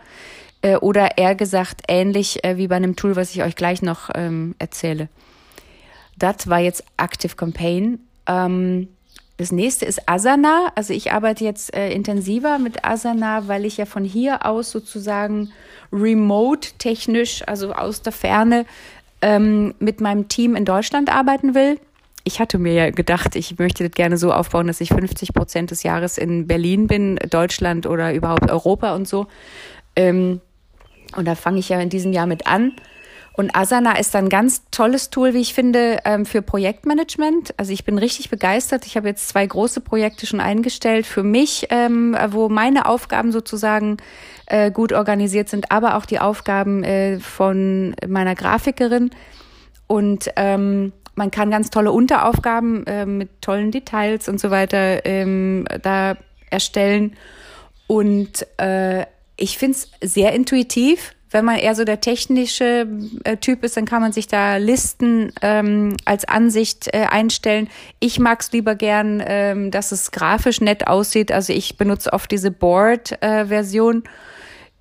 Äh, 0.61 0.77
oder 0.77 1.17
eher 1.17 1.35
gesagt, 1.35 1.83
ähnlich 1.87 2.43
äh, 2.43 2.57
wie 2.57 2.67
bei 2.67 2.75
einem 2.75 2.95
Tool, 2.95 3.15
was 3.15 3.31
ich 3.31 3.43
euch 3.43 3.55
gleich 3.55 3.81
noch 3.81 4.09
ähm, 4.15 4.55
erzähle. 4.59 5.07
Das 6.17 6.47
war 6.47 6.59
jetzt 6.59 6.83
Active 6.97 7.35
Campaign. 7.35 7.99
Ähm, 8.27 8.87
das 9.37 9.51
nächste 9.51 9.85
ist 9.85 10.07
Asana. 10.07 10.71
Also 10.75 10.93
ich 10.93 11.11
arbeite 11.11 11.43
jetzt 11.43 11.73
äh, 11.73 11.91
intensiver 11.91 12.57
mit 12.57 12.85
Asana, 12.85 13.47
weil 13.47 13.65
ich 13.65 13.77
ja 13.77 13.85
von 13.85 14.05
hier 14.05 14.45
aus 14.45 14.71
sozusagen 14.71 15.51
remote 15.91 16.69
technisch, 16.77 17.43
also 17.45 17.73
aus 17.73 18.01
der 18.01 18.13
Ferne, 18.13 18.65
ähm, 19.21 19.73
mit 19.79 19.99
meinem 19.99 20.29
Team 20.29 20.55
in 20.55 20.65
Deutschland 20.65 21.09
arbeiten 21.09 21.55
will. 21.55 21.79
ich 22.27 22.39
hatte 22.39 22.57
mir 22.57 22.73
ja 22.73 22.89
gedacht, 22.89 23.35
ich 23.35 23.59
möchte 23.59 23.83
das 23.83 23.93
gerne 23.93 24.17
so 24.17 24.33
aufbauen, 24.33 24.67
dass 24.67 24.81
ich 24.81 24.89
50 24.89 25.33
Prozent 25.33 25.69
des 25.69 25.83
Jahres 25.83 26.17
in 26.17 26.47
Berlin 26.47 26.87
bin, 26.87 27.17
Deutschland 27.29 27.85
oder 27.85 28.13
überhaupt 28.13 28.49
Europa 28.49 28.95
und 28.95 29.07
so. 29.07 29.27
Ähm, 29.95 30.41
und 31.15 31.25
da 31.25 31.35
fange 31.35 31.59
ich 31.59 31.69
ja 31.69 31.79
in 31.79 31.89
diesem 31.89 32.13
Jahr 32.13 32.25
mit 32.25 32.47
an. 32.47 32.73
Und 33.37 33.53
Asana 33.53 33.97
ist 33.99 34.15
ein 34.15 34.29
ganz 34.29 34.63
tolles 34.71 35.09
Tool, 35.09 35.33
wie 35.33 35.41
ich 35.41 35.53
finde, 35.53 35.99
ähm, 36.05 36.25
für 36.25 36.41
Projektmanagement. 36.41 37.53
Also 37.57 37.73
ich 37.73 37.83
bin 37.83 37.97
richtig 37.97 38.29
begeistert. 38.29 38.85
Ich 38.85 38.95
habe 38.95 39.09
jetzt 39.09 39.27
zwei 39.27 39.45
große 39.45 39.81
Projekte 39.81 40.25
schon 40.25 40.39
eingestellt 40.39 41.05
für 41.05 41.23
mich, 41.23 41.67
ähm, 41.69 42.15
wo 42.29 42.47
meine 42.47 42.85
Aufgaben 42.85 43.33
sozusagen 43.33 43.97
äh, 44.45 44.71
gut 44.71 44.93
organisiert 44.93 45.49
sind, 45.49 45.69
aber 45.69 45.97
auch 45.97 46.05
die 46.05 46.19
Aufgaben 46.19 46.85
äh, 46.85 47.19
von 47.19 47.93
meiner 48.07 48.35
Grafikerin. 48.35 49.09
Und 49.87 50.29
ähm, 50.37 50.93
man 51.15 51.29
kann 51.29 51.51
ganz 51.51 51.69
tolle 51.69 51.91
Unteraufgaben 51.91 52.83
mit 53.17 53.41
tollen 53.41 53.71
Details 53.71 54.27
und 54.27 54.37
so 54.37 54.51
weiter 54.51 55.01
da 55.81 56.17
erstellen. 56.49 57.15
Und 57.87 58.45
äh, 58.57 59.05
ich 59.37 59.57
finde 59.57 59.77
es 59.77 59.91
sehr 60.01 60.33
intuitiv. 60.33 61.13
Wenn 61.35 61.43
man 61.43 61.57
eher 61.57 61.75
so 61.75 61.83
der 61.83 61.99
technische 61.99 62.87
äh, 63.25 63.35
Typ 63.35 63.65
ist, 63.65 63.75
dann 63.75 63.83
kann 63.83 64.01
man 64.01 64.13
sich 64.13 64.27
da 64.27 64.55
Listen 64.55 65.33
ähm, 65.41 65.97
als 66.05 66.25
Ansicht 66.25 66.87
äh, 66.93 67.07
einstellen. 67.09 67.67
Ich 67.99 68.19
mag 68.19 68.39
es 68.39 68.53
lieber 68.53 68.75
gern, 68.75 69.21
ähm, 69.25 69.69
dass 69.69 69.91
es 69.91 70.11
grafisch 70.11 70.61
nett 70.61 70.87
aussieht. 70.87 71.33
Also 71.33 71.51
ich 71.51 71.77
benutze 71.77 72.13
oft 72.13 72.31
diese 72.31 72.51
Board-Version. 72.51 74.03
Äh, 74.05 74.09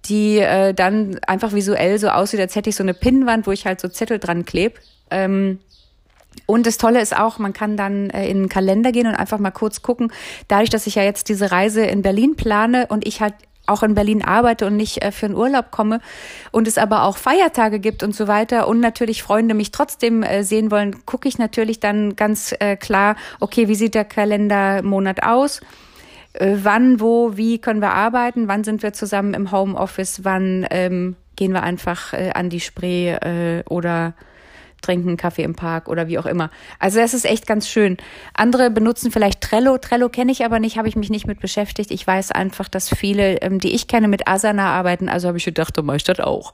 die 0.07 0.39
äh, 0.39 0.75
dann 0.75 1.19
einfach 1.27 1.55
visuell 1.55 1.99
so 1.99 2.09
aussieht, 2.09 2.39
als 2.39 2.55
hätte 2.55 2.71
ich 2.71 2.77
so 2.77 2.85
eine 2.85 2.95
Pinnwand, 2.95 3.47
wo 3.47 3.53
ich 3.53 3.67
halt 3.67 3.81
so 3.81 3.89
Zettel 3.89 4.21
dran 4.21 4.45
klebe. 4.45 4.79
Ähm, 5.11 5.59
und 6.47 6.67
das 6.67 6.79
Tolle 6.79 7.01
ist 7.01 7.17
auch, 7.17 7.39
man 7.39 7.53
kann 7.53 7.77
dann 7.77 8.11
äh, 8.11 8.29
in 8.29 8.43
den 8.43 8.49
Kalender 8.49 8.93
gehen 8.93 9.09
und 9.09 9.15
einfach 9.15 9.39
mal 9.39 9.51
kurz 9.51 9.83
gucken. 9.83 10.13
Dadurch, 10.47 10.71
dass 10.71 10.87
ich 10.87 10.97
ja 10.97 11.03
jetzt 11.03 11.29
diese 11.29 11.51
Reise 11.51 11.85
in 11.85 12.03
Berlin 12.03 12.37
plane 12.37 12.87
und 12.89 13.09
ich 13.09 13.21
halt 13.21 13.35
auch 13.67 13.83
in 13.83 13.95
Berlin 13.95 14.23
arbeite 14.23 14.67
und 14.67 14.77
nicht 14.77 15.03
äh, 15.03 15.13
für 15.13 15.27
einen 15.27 15.37
Urlaub 15.37 15.71
komme 15.71 16.01
und 16.53 16.69
es 16.69 16.79
aber 16.79 17.05
auch 17.05 17.17
Feiertage 17.17 17.81
gibt 17.81 18.03
und 18.03 18.15
so 18.15 18.29
weiter 18.29 18.69
und 18.69 18.81
natürlich 18.81 19.23
Freunde 19.23 19.55
mich 19.55 19.71
trotzdem 19.71 20.23
äh, 20.23 20.43
sehen 20.43 20.71
wollen, 20.71 21.07
gucke 21.07 21.29
ich 21.29 21.39
natürlich 21.39 21.81
dann 21.81 22.17
ganz 22.17 22.55
äh, 22.59 22.77
klar, 22.77 23.17
okay, 23.41 23.69
wie 23.69 23.75
sieht 23.75 23.95
der 23.95 24.05
Kalendermonat 24.05 25.23
aus? 25.23 25.61
Wann, 26.37 26.99
wo, 26.99 27.37
wie 27.37 27.61
können 27.61 27.81
wir 27.81 27.93
arbeiten? 27.93 28.49
Wann 28.49 28.65
sind 28.65 28.83
wir 28.83 28.93
zusammen 28.93 29.35
im 29.35 29.53
Homeoffice? 29.53 30.25
Wann 30.25 30.67
ähm, 30.71 31.15
gehen 31.37 31.53
wir 31.53 31.63
einfach 31.63 32.13
an 32.13 32.51
die 32.51 32.59
Spree 32.59 33.17
oder 33.69 34.15
trinken 34.85 35.09
einen 35.09 35.17
Kaffee 35.17 35.43
im 35.43 35.55
Park 35.55 35.89
oder 35.89 36.09
wie 36.09 36.19
auch 36.19 36.27
immer. 36.27 36.51
Also 36.79 37.01
das 37.01 37.15
ist 37.15 37.25
echt 37.25 37.47
ganz 37.47 37.69
schön. 37.69 37.97
Andere 38.35 38.71
benutzen 38.71 39.11
vielleicht 39.11 39.41
Trello. 39.41 39.79
Trello 39.79 40.09
kenne 40.09 40.33
ich 40.33 40.45
aber 40.45 40.59
nicht, 40.59 40.79
habe 40.79 40.89
ich 40.89 40.97
mich 40.97 41.11
nicht 41.11 41.27
mit 41.27 41.41
beschäftigt. 41.41 41.91
Ich 41.91 42.07
weiß 42.07 42.33
einfach, 42.33 42.69
dass 42.69 42.89
viele, 42.89 43.37
ähm, 43.43 43.59
die 43.59 43.75
ich 43.75 43.89
kenne, 43.89 44.09
mit 44.09 44.29
Asana 44.29 44.73
arbeiten. 44.73 45.09
Also 45.09 45.29
habe 45.29 45.39
ich 45.39 45.45
gedacht, 45.45 45.77
dann 45.77 45.87
mache 45.87 45.97
ich 45.97 46.05
das 46.05 46.21
auch. 46.21 46.53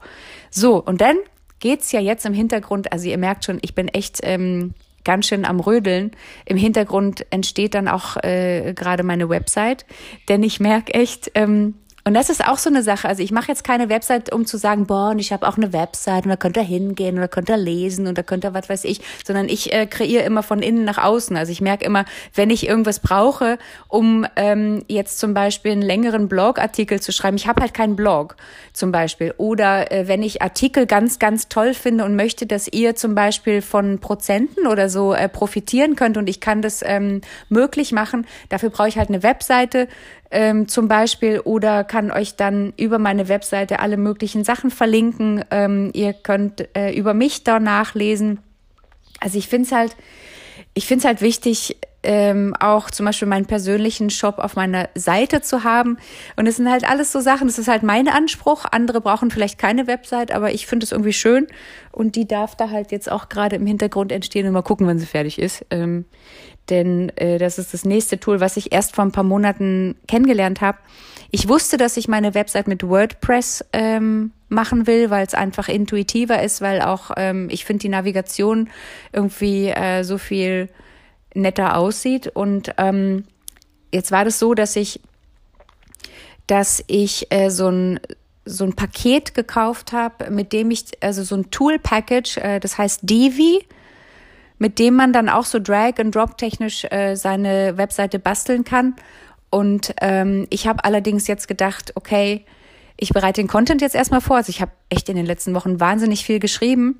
So, 0.49 0.81
und 0.81 1.01
dann 1.01 1.17
geht's 1.59 1.91
ja 1.91 1.99
jetzt 1.99 2.25
im 2.25 2.33
Hintergrund, 2.33 2.91
also 2.91 3.07
ihr 3.07 3.17
merkt 3.17 3.45
schon, 3.45 3.59
ich 3.61 3.75
bin 3.75 3.87
echt 3.87 4.19
ähm, 4.23 4.73
ganz 5.03 5.27
schön 5.27 5.45
am 5.45 5.59
Rödeln. 5.59 6.11
Im 6.45 6.57
Hintergrund 6.57 7.25
entsteht 7.29 7.75
dann 7.75 7.87
auch 7.87 8.17
äh, 8.17 8.73
gerade 8.73 9.03
meine 9.03 9.29
Website, 9.29 9.85
denn 10.27 10.43
ich 10.43 10.59
merke 10.59 10.93
echt, 10.93 11.31
ähm, 11.35 11.75
und 12.03 12.15
das 12.15 12.29
ist 12.29 12.47
auch 12.47 12.57
so 12.57 12.69
eine 12.69 12.81
Sache. 12.81 13.07
Also 13.07 13.21
ich 13.21 13.31
mache 13.31 13.49
jetzt 13.49 13.63
keine 13.63 13.89
Website, 13.89 14.33
um 14.33 14.45
zu 14.45 14.57
sagen, 14.57 14.87
boah, 14.87 15.11
und 15.11 15.19
ich 15.19 15.31
habe 15.31 15.47
auch 15.47 15.57
eine 15.57 15.71
Website 15.71 16.25
und 16.25 16.29
da 16.29 16.35
könnt 16.35 16.57
ihr 16.57 16.63
hingehen 16.63 17.17
da 17.17 17.27
könnt 17.27 17.49
ihr 17.49 17.57
lesen 17.57 18.07
und 18.07 18.17
da 18.17 18.23
könnt 18.23 18.43
ihr 18.43 18.53
was 18.53 18.69
weiß 18.69 18.85
ich, 18.85 19.01
sondern 19.25 19.49
ich 19.49 19.71
äh, 19.71 19.85
kreiere 19.85 20.23
immer 20.23 20.41
von 20.41 20.61
innen 20.63 20.83
nach 20.83 20.97
außen. 20.97 21.37
Also 21.37 21.51
ich 21.51 21.61
merke 21.61 21.85
immer, 21.85 22.05
wenn 22.33 22.49
ich 22.49 22.67
irgendwas 22.67 22.99
brauche, 22.99 23.59
um 23.87 24.25
ähm, 24.35 24.83
jetzt 24.87 25.19
zum 25.19 25.33
Beispiel 25.33 25.73
einen 25.73 25.83
längeren 25.83 26.27
Blogartikel 26.27 26.99
zu 26.99 27.11
schreiben, 27.11 27.37
ich 27.37 27.47
habe 27.47 27.61
halt 27.61 27.73
keinen 27.73 27.95
Blog 27.95 28.35
zum 28.73 28.91
Beispiel. 28.91 29.33
Oder 29.37 29.91
äh, 29.91 30.07
wenn 30.07 30.23
ich 30.23 30.41
Artikel 30.41 30.87
ganz, 30.87 31.19
ganz 31.19 31.49
toll 31.49 31.73
finde 31.73 32.05
und 32.05 32.15
möchte, 32.15 32.47
dass 32.47 32.67
ihr 32.67 32.95
zum 32.95 33.13
Beispiel 33.13 33.61
von 33.61 33.99
Prozenten 33.99 34.65
oder 34.65 34.89
so 34.89 35.13
äh, 35.13 35.29
profitieren 35.29 35.95
könnt 35.95 36.17
und 36.17 36.27
ich 36.27 36.39
kann 36.39 36.61
das 36.63 36.81
ähm, 36.83 37.21
möglich 37.49 37.91
machen, 37.91 38.25
dafür 38.49 38.71
brauche 38.71 38.87
ich 38.87 38.97
halt 38.97 39.09
eine 39.09 39.21
Webseite, 39.21 39.87
ähm, 40.31 40.67
zum 40.67 40.87
Beispiel 40.87 41.39
oder 41.41 41.83
kann 41.83 42.11
euch 42.11 42.35
dann 42.35 42.73
über 42.77 42.99
meine 42.99 43.27
Webseite 43.27 43.79
alle 43.79 43.97
möglichen 43.97 44.43
Sachen 44.43 44.71
verlinken. 44.71 45.43
Ähm, 45.51 45.91
ihr 45.93 46.13
könnt 46.13 46.75
äh, 46.75 46.91
über 46.93 47.13
mich 47.13 47.43
da 47.43 47.59
nachlesen. 47.59 48.39
Also 49.19 49.37
ich 49.37 49.47
finde 49.47 49.67
es 49.67 49.71
halt, 49.71 49.95
ich 50.73 50.87
finde 50.87 50.99
es 50.99 51.05
halt 51.05 51.21
wichtig, 51.21 51.77
ähm, 52.03 52.55
auch 52.59 52.89
zum 52.89 53.05
Beispiel 53.05 53.27
meinen 53.27 53.45
persönlichen 53.45 54.09
Shop 54.09 54.39
auf 54.39 54.55
meiner 54.55 54.89
Seite 54.95 55.41
zu 55.41 55.63
haben. 55.63 55.97
Und 56.35 56.47
es 56.47 56.57
sind 56.57 56.69
halt 56.69 56.89
alles 56.89 57.11
so 57.11 57.19
Sachen, 57.19 57.47
das 57.47 57.59
ist 57.59 57.67
halt 57.67 57.83
mein 57.83 58.07
Anspruch. 58.07 58.65
Andere 58.69 59.01
brauchen 59.01 59.31
vielleicht 59.31 59.59
keine 59.59 59.87
Website, 59.87 60.31
aber 60.31 60.51
ich 60.51 60.67
finde 60.67 60.85
es 60.85 60.91
irgendwie 60.91 61.13
schön. 61.13 61.47
Und 61.91 62.15
die 62.15 62.27
darf 62.27 62.55
da 62.55 62.69
halt 62.69 62.91
jetzt 62.91 63.11
auch 63.11 63.29
gerade 63.29 63.55
im 63.55 63.65
Hintergrund 63.65 64.11
entstehen 64.11 64.47
und 64.47 64.53
mal 64.53 64.63
gucken, 64.63 64.87
wann 64.87 64.99
sie 64.99 65.05
fertig 65.05 65.37
ist. 65.39 65.65
Ähm, 65.69 66.05
denn 66.69 67.09
äh, 67.17 67.37
das 67.37 67.59
ist 67.59 67.73
das 67.73 67.85
nächste 67.85 68.19
Tool, 68.19 68.39
was 68.39 68.57
ich 68.57 68.71
erst 68.71 68.95
vor 68.95 69.05
ein 69.05 69.11
paar 69.11 69.23
Monaten 69.23 69.95
kennengelernt 70.07 70.61
habe. 70.61 70.77
Ich 71.29 71.47
wusste, 71.47 71.77
dass 71.77 71.97
ich 71.97 72.07
meine 72.07 72.33
Website 72.33 72.67
mit 72.67 72.83
WordPress 72.83 73.65
ähm, 73.73 74.31
machen 74.49 74.85
will, 74.85 75.09
weil 75.09 75.25
es 75.25 75.33
einfach 75.33 75.69
intuitiver 75.69 76.41
ist, 76.41 76.61
weil 76.61 76.81
auch 76.81 77.11
ähm, 77.15 77.47
ich 77.49 77.63
finde 77.63 77.81
die 77.81 77.89
Navigation 77.89 78.69
irgendwie 79.13 79.67
äh, 79.69 80.03
so 80.03 80.17
viel 80.17 80.69
netter 81.33 81.77
aussieht. 81.77 82.27
Und 82.27 82.73
ähm, 82.77 83.25
jetzt 83.93 84.11
war 84.11 84.25
das 84.25 84.39
so, 84.39 84.53
dass 84.53 84.75
ich, 84.75 84.99
dass 86.47 86.83
ich 86.87 87.31
äh, 87.31 87.49
so 87.49 87.69
ein 87.69 87.99
so 88.43 88.63
ein 88.63 88.73
Paket 88.73 89.35
gekauft 89.35 89.93
habe, 89.93 90.31
mit 90.31 90.51
dem 90.51 90.71
ich 90.71 90.85
also 91.01 91.21
so 91.23 91.35
ein 91.35 91.51
Tool 91.51 91.77
Package, 91.77 92.37
äh, 92.37 92.59
das 92.59 92.77
heißt 92.77 93.01
Divi 93.03 93.63
mit 94.61 94.77
dem 94.77 94.93
man 94.93 95.11
dann 95.11 95.27
auch 95.27 95.45
so 95.45 95.57
Drag 95.57 95.97
and 95.97 96.13
Drop 96.13 96.37
technisch 96.37 96.85
äh, 96.91 97.15
seine 97.15 97.79
Webseite 97.79 98.19
basteln 98.19 98.63
kann. 98.63 98.95
Und 99.49 99.95
ähm, 100.01 100.45
ich 100.51 100.67
habe 100.67 100.83
allerdings 100.83 101.25
jetzt 101.25 101.47
gedacht, 101.47 101.93
okay, 101.95 102.45
ich 102.95 103.09
bereite 103.09 103.41
den 103.41 103.47
Content 103.47 103.81
jetzt 103.81 103.95
erstmal 103.95 104.21
vor. 104.21 104.35
Also 104.37 104.51
ich 104.51 104.61
habe 104.61 104.71
echt 104.89 105.09
in 105.09 105.15
den 105.15 105.25
letzten 105.25 105.55
Wochen 105.55 105.79
wahnsinnig 105.79 106.23
viel 106.23 106.37
geschrieben. 106.37 106.99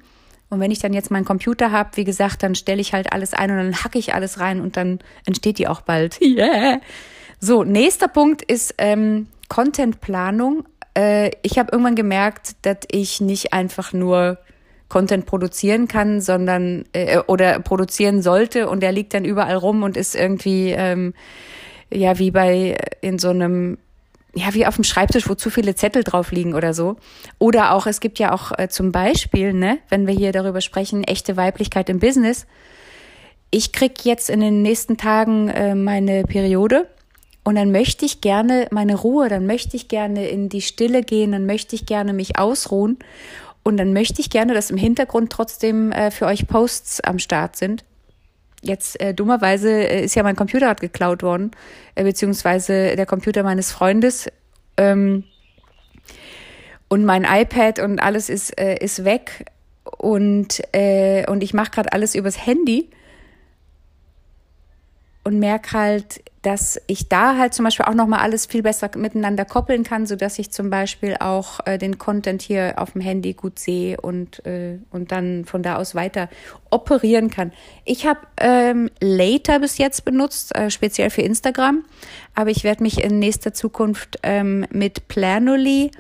Und 0.52 0.60
wenn 0.60 0.70
ich 0.70 0.80
dann 0.80 0.94
jetzt 0.94 1.10
meinen 1.10 1.24
Computer 1.24 1.72
habe, 1.72 1.92
wie 1.96 2.04
gesagt, 2.04 2.44
dann 2.44 2.56
stelle 2.56 2.82
ich 2.82 2.94
halt 2.94 3.14
alles 3.14 3.34
ein 3.34 3.52
und 3.52 3.58
dann 3.58 3.84
hacke 3.84 3.98
ich 3.98 4.14
alles 4.14 4.40
rein 4.40 4.60
und 4.60 4.76
dann 4.76 5.00
entsteht 5.26 5.58
die 5.58 5.68
auch 5.68 5.82
bald. 5.82 6.20
Yeah. 6.32 6.80
So, 7.40 7.64
nächster 7.64 8.08
Punkt 8.08 8.42
ist 8.44 8.76
ähm, 8.78 9.28
Contentplanung. 9.50 10.66
Äh, 10.94 11.32
ich 11.42 11.58
habe 11.58 11.72
irgendwann 11.72 11.96
gemerkt, 11.96 12.56
dass 12.62 12.78
ich 12.92 13.22
nicht 13.22 13.54
einfach 13.54 13.94
nur 13.94 14.38
Content 14.90 15.26
produzieren 15.26 15.88
kann, 15.88 16.20
sondern 16.20 16.84
äh, 16.94 17.20
oder 17.20 17.60
produzieren 17.60 18.22
sollte 18.22 18.70
und 18.70 18.82
der 18.82 18.92
liegt 18.92 19.14
dann 19.14 19.24
überall 19.24 19.56
rum 19.56 19.84
und 19.84 19.96
ist 19.96 20.16
irgendwie 20.16 20.72
ähm, 20.72 21.14
ja 21.92 22.20
wie 22.20 22.32
bei 22.32 22.78
in 23.00 23.18
so 23.18 23.30
einem 23.30 23.78
ja, 24.34 24.54
wie 24.54 24.66
auf 24.66 24.76
dem 24.76 24.84
Schreibtisch, 24.84 25.30
wo 25.30 25.36
zu 25.36 25.50
viele 25.50 25.76
Zettel 25.76 26.04
drauf 26.04 26.32
liegen 26.32 26.54
oder 26.54 26.74
so. 26.74 26.96
Oder 27.38 27.74
auch, 27.74 27.86
es 27.86 28.00
gibt 28.00 28.20
ja 28.20 28.34
auch 28.34 28.58
äh, 28.58 28.70
zum 28.70 28.92
Beispiel, 28.92 29.54
ne, 29.54 29.80
wenn 29.90 30.08
wir 30.08 30.14
hier 30.14 30.32
darüber 30.32 30.62
sprechen, 30.62 31.04
echte 31.04 31.38
Weiblichkeit 31.38 31.90
im 31.90 32.00
Business. 32.00 32.46
Ich 33.50 33.74
krieg 33.74 34.06
jetzt 34.06 34.30
in 34.30 34.40
den 34.40 34.62
nächsten 34.62 34.98
Tagen 34.98 35.50
äh, 35.50 35.76
meine 35.76 36.24
Periode 36.24 36.88
und 37.44 37.56
dann 37.56 37.72
möchte 37.72 38.06
ich 38.06 38.22
gerne 38.22 38.68
meine 38.72 38.96
Ruhe, 38.96 39.28
dann 39.28 39.46
möchte 39.46 39.76
ich 39.76 39.88
gerne 39.88 40.28
in 40.28 40.48
die 40.48 40.62
Stille 40.62 41.02
gehen, 41.04 41.32
dann 41.32 41.46
möchte 41.46 41.76
ich 41.76 41.86
gerne 41.86 42.14
mich 42.14 42.38
ausruhen. 42.38 42.98
Und 43.64 43.78
dann 43.78 43.94
möchte 43.94 44.22
ich 44.22 44.30
gerne, 44.30 44.54
dass 44.54 44.72
im 44.72 44.78
Hintergrund 44.78 45.32
trotzdem 45.32 45.92
äh, 45.92 46.10
für 46.10 46.26
euch 46.26 46.48
Posts 46.48 47.02
am 47.02 47.20
Start 47.20 47.56
sind. 47.56 47.84
Jetzt 48.62 49.00
äh, 49.02 49.14
dummerweise 49.14 49.70
äh, 49.70 50.06
ist 50.06 50.16
ja 50.16 50.24
mein 50.24 50.36
Computer 50.36 50.74
geklaut 50.76 51.24
worden, 51.24 51.52
äh, 51.96 52.04
beziehungsweise 52.04 52.96
der 52.96 53.06
Computer 53.06 53.44
meines 53.44 53.72
Freundes. 53.72 54.28
Ähm, 54.78 55.24
und 56.88 57.06
mein 57.06 57.24
iPad 57.24 57.80
und 57.80 58.00
alles 58.00 58.30
ist, 58.30 58.60
äh, 58.60 58.78
ist 58.78 59.04
weg. 59.04 59.46
Und, 59.84 60.62
äh, 60.74 61.26
und 61.28 61.42
ich 61.42 61.54
mache 61.54 61.72
gerade 61.72 61.94
alles 61.94 62.16
übers 62.16 62.46
Handy 62.46 62.90
und 65.24 65.40
merke 65.40 65.72
halt, 65.74 66.22
dass 66.42 66.82
ich 66.88 67.08
da 67.08 67.38
halt 67.38 67.54
zum 67.54 67.66
Beispiel 67.66 67.86
auch 67.86 67.94
nochmal 67.94 68.22
alles 68.22 68.48
viel 68.48 68.64
besser 68.64 68.90
miteinander 68.96 69.46
koppeln 69.46 69.84
kann, 69.84 70.08
so 70.08 70.16
dass 70.16 70.40
ich 70.40 70.50
zum 70.50 70.72
Beispiel 70.72 71.16
auch 71.20 71.60
äh, 71.66 71.78
den 71.78 72.00
Content 72.00 72.42
hier 72.42 72.74
auf 72.78 72.94
dem 72.94 73.02
Handy 73.02 73.34
gut 73.34 73.60
sehe 73.60 74.02
und, 74.02 74.44
äh, 74.48 74.80
und 74.90 75.12
dann 75.12 75.46
von 75.46 75.62
da 75.62 75.76
aus 75.76 75.94
weiter 75.94 76.30
operieren 76.72 77.30
kann. 77.30 77.52
Ich 77.86 78.08
habe 78.08 78.22
ähm, 78.38 78.90
Later 79.00 79.60
bis 79.60 79.78
jetzt 79.78 80.04
benutzt, 80.04 80.56
äh, 80.56 80.72
speziell 80.72 81.12
für 81.12 81.22
Instagram, 81.22 81.86
aber 82.34 82.50
ich 82.50 82.64
werde 82.64 82.82
mich 82.82 83.04
in 83.04 83.20
nächster 83.20 83.54
Zukunft 83.54 84.18
ähm, 84.24 84.66
mit 84.72 85.08
Planoly 85.08 85.92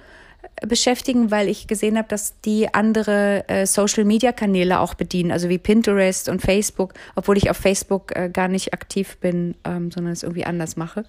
beschäftigen, 0.61 1.31
weil 1.31 1.47
ich 1.49 1.67
gesehen 1.67 1.97
habe, 1.97 2.07
dass 2.07 2.39
die 2.41 2.73
andere 2.73 3.47
äh, 3.49 3.65
Social-Media-Kanäle 3.65 4.79
auch 4.79 4.93
bedienen, 4.93 5.31
also 5.31 5.49
wie 5.49 5.57
Pinterest 5.57 6.29
und 6.29 6.41
Facebook, 6.41 6.93
obwohl 7.15 7.37
ich 7.37 7.49
auf 7.49 7.57
Facebook 7.57 8.15
äh, 8.15 8.29
gar 8.29 8.47
nicht 8.47 8.73
aktiv 8.73 9.17
bin, 9.17 9.55
ähm, 9.65 9.91
sondern 9.91 10.13
es 10.13 10.23
irgendwie 10.23 10.45
anders 10.45 10.77
mache. 10.77 11.03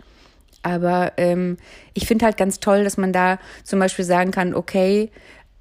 Aber 0.62 1.12
ähm, 1.16 1.58
ich 1.92 2.06
finde 2.06 2.24
halt 2.24 2.36
ganz 2.36 2.60
toll, 2.60 2.84
dass 2.84 2.96
man 2.96 3.12
da 3.12 3.38
zum 3.64 3.78
Beispiel 3.78 4.04
sagen 4.04 4.30
kann, 4.30 4.54
okay, 4.54 5.10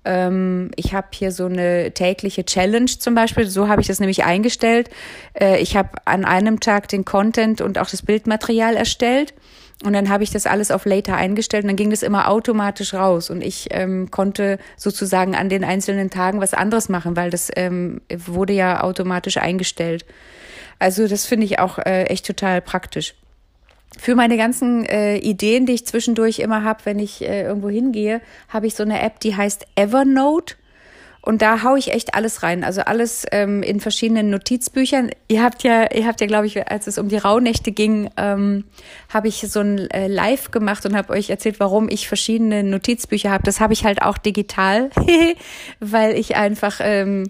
ähm, 0.05 0.71
ich 0.75 0.93
habe 0.93 1.07
hier 1.13 1.31
so 1.31 1.45
eine 1.45 1.91
tägliche 1.91 2.45
Challenge 2.45 2.85
zum 2.85 3.13
Beispiel, 3.13 3.47
so 3.47 3.67
habe 3.67 3.81
ich 3.81 3.87
das 3.87 3.99
nämlich 3.99 4.23
eingestellt. 4.23 4.89
Äh, 5.33 5.59
ich 5.59 5.75
habe 5.75 5.89
an 6.05 6.23
einem 6.23 6.59
Tag 6.59 6.87
den 6.87 7.03
Content 7.03 7.61
und 7.61 7.77
auch 7.77 7.89
das 7.89 8.03
Bildmaterial 8.03 8.75
erstellt 8.75 9.33
und 9.83 9.93
dann 9.93 10.09
habe 10.09 10.23
ich 10.23 10.29
das 10.29 10.45
alles 10.45 10.69
auf 10.71 10.85
Later 10.85 11.15
eingestellt 11.15 11.63
und 11.63 11.69
dann 11.69 11.75
ging 11.75 11.89
das 11.89 12.03
immer 12.03 12.29
automatisch 12.29 12.93
raus. 12.93 13.29
Und 13.29 13.41
ich 13.41 13.69
ähm, 13.71 14.11
konnte 14.11 14.59
sozusagen 14.77 15.35
an 15.35 15.49
den 15.49 15.63
einzelnen 15.63 16.09
Tagen 16.09 16.39
was 16.39 16.53
anderes 16.53 16.87
machen, 16.89 17.15
weil 17.15 17.29
das 17.31 17.49
ähm, 17.55 18.01
wurde 18.13 18.53
ja 18.53 18.83
automatisch 18.83 19.37
eingestellt. 19.37 20.05
Also 20.77 21.07
das 21.07 21.25
finde 21.25 21.45
ich 21.45 21.59
auch 21.59 21.79
äh, 21.79 22.03
echt 22.05 22.25
total 22.25 22.61
praktisch. 22.61 23.15
Für 23.97 24.15
meine 24.15 24.37
ganzen 24.37 24.85
äh, 24.85 25.17
Ideen, 25.17 25.65
die 25.65 25.73
ich 25.73 25.85
zwischendurch 25.85 26.39
immer 26.39 26.63
habe, 26.63 26.81
wenn 26.85 26.99
ich 26.99 27.21
äh, 27.21 27.43
irgendwo 27.43 27.69
hingehe, 27.69 28.21
habe 28.49 28.67
ich 28.67 28.75
so 28.75 28.83
eine 28.83 29.01
App, 29.01 29.19
die 29.19 29.35
heißt 29.35 29.65
Evernote. 29.75 30.55
Und 31.23 31.43
da 31.43 31.61
hau 31.63 31.75
ich 31.75 31.93
echt 31.93 32.15
alles 32.15 32.41
rein. 32.41 32.63
Also 32.63 32.81
alles 32.81 33.25
ähm, 33.31 33.61
in 33.61 33.79
verschiedenen 33.79 34.31
Notizbüchern. 34.31 35.11
Ihr 35.27 35.43
habt 35.43 35.61
ja, 35.63 35.91
ihr 35.93 36.07
habt 36.07 36.19
ja, 36.19 36.27
glaube 36.27 36.47
ich, 36.47 36.67
als 36.67 36.87
es 36.87 36.97
um 36.97 37.09
die 37.09 37.17
Rauhnächte 37.17 37.71
ging, 37.71 38.09
ähm, 38.17 38.63
habe 39.09 39.27
ich 39.27 39.45
so 39.47 39.59
ein 39.59 39.89
äh, 39.91 40.07
Live 40.07 40.49
gemacht 40.49 40.85
und 40.85 40.95
habe 40.95 41.13
euch 41.13 41.29
erzählt, 41.29 41.59
warum 41.59 41.89
ich 41.89 42.07
verschiedene 42.07 42.63
Notizbücher 42.63 43.29
habe. 43.29 43.43
Das 43.43 43.59
habe 43.59 43.73
ich 43.73 43.85
halt 43.85 44.01
auch 44.01 44.17
digital, 44.17 44.89
weil 45.79 46.17
ich 46.17 46.35
einfach 46.35 46.79
ähm, 46.81 47.29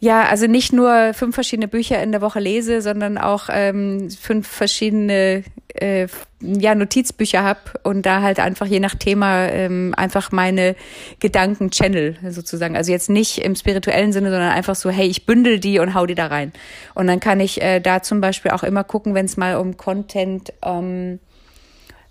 ja, 0.00 0.24
also 0.24 0.46
nicht 0.46 0.72
nur 0.72 1.12
fünf 1.12 1.34
verschiedene 1.34 1.66
Bücher 1.66 2.00
in 2.02 2.12
der 2.12 2.20
Woche 2.20 2.38
lese, 2.38 2.82
sondern 2.82 3.18
auch 3.18 3.48
ähm, 3.50 4.10
fünf 4.10 4.46
verschiedene 4.46 5.42
äh, 5.74 6.06
ja, 6.40 6.76
Notizbücher 6.76 7.42
hab 7.42 7.80
und 7.82 8.06
da 8.06 8.22
halt 8.22 8.38
einfach 8.38 8.66
je 8.66 8.78
nach 8.78 8.94
Thema 8.94 9.46
ähm, 9.46 9.94
einfach 9.96 10.30
meine 10.30 10.76
Gedanken 11.18 11.70
channel 11.70 12.16
sozusagen. 12.30 12.76
Also 12.76 12.92
jetzt 12.92 13.10
nicht 13.10 13.38
im 13.38 13.56
spirituellen 13.56 14.12
Sinne, 14.12 14.30
sondern 14.30 14.52
einfach 14.52 14.76
so, 14.76 14.88
hey, 14.88 15.08
ich 15.08 15.26
bündel 15.26 15.58
die 15.58 15.80
und 15.80 15.94
hau 15.94 16.06
die 16.06 16.14
da 16.14 16.28
rein. 16.28 16.52
Und 16.94 17.08
dann 17.08 17.18
kann 17.18 17.40
ich 17.40 17.60
äh, 17.60 17.80
da 17.80 18.00
zum 18.00 18.20
Beispiel 18.20 18.52
auch 18.52 18.62
immer 18.62 18.84
gucken, 18.84 19.14
wenn 19.14 19.26
es 19.26 19.36
mal 19.36 19.56
um 19.56 19.76
Content 19.76 20.52
ähm, 20.64 21.18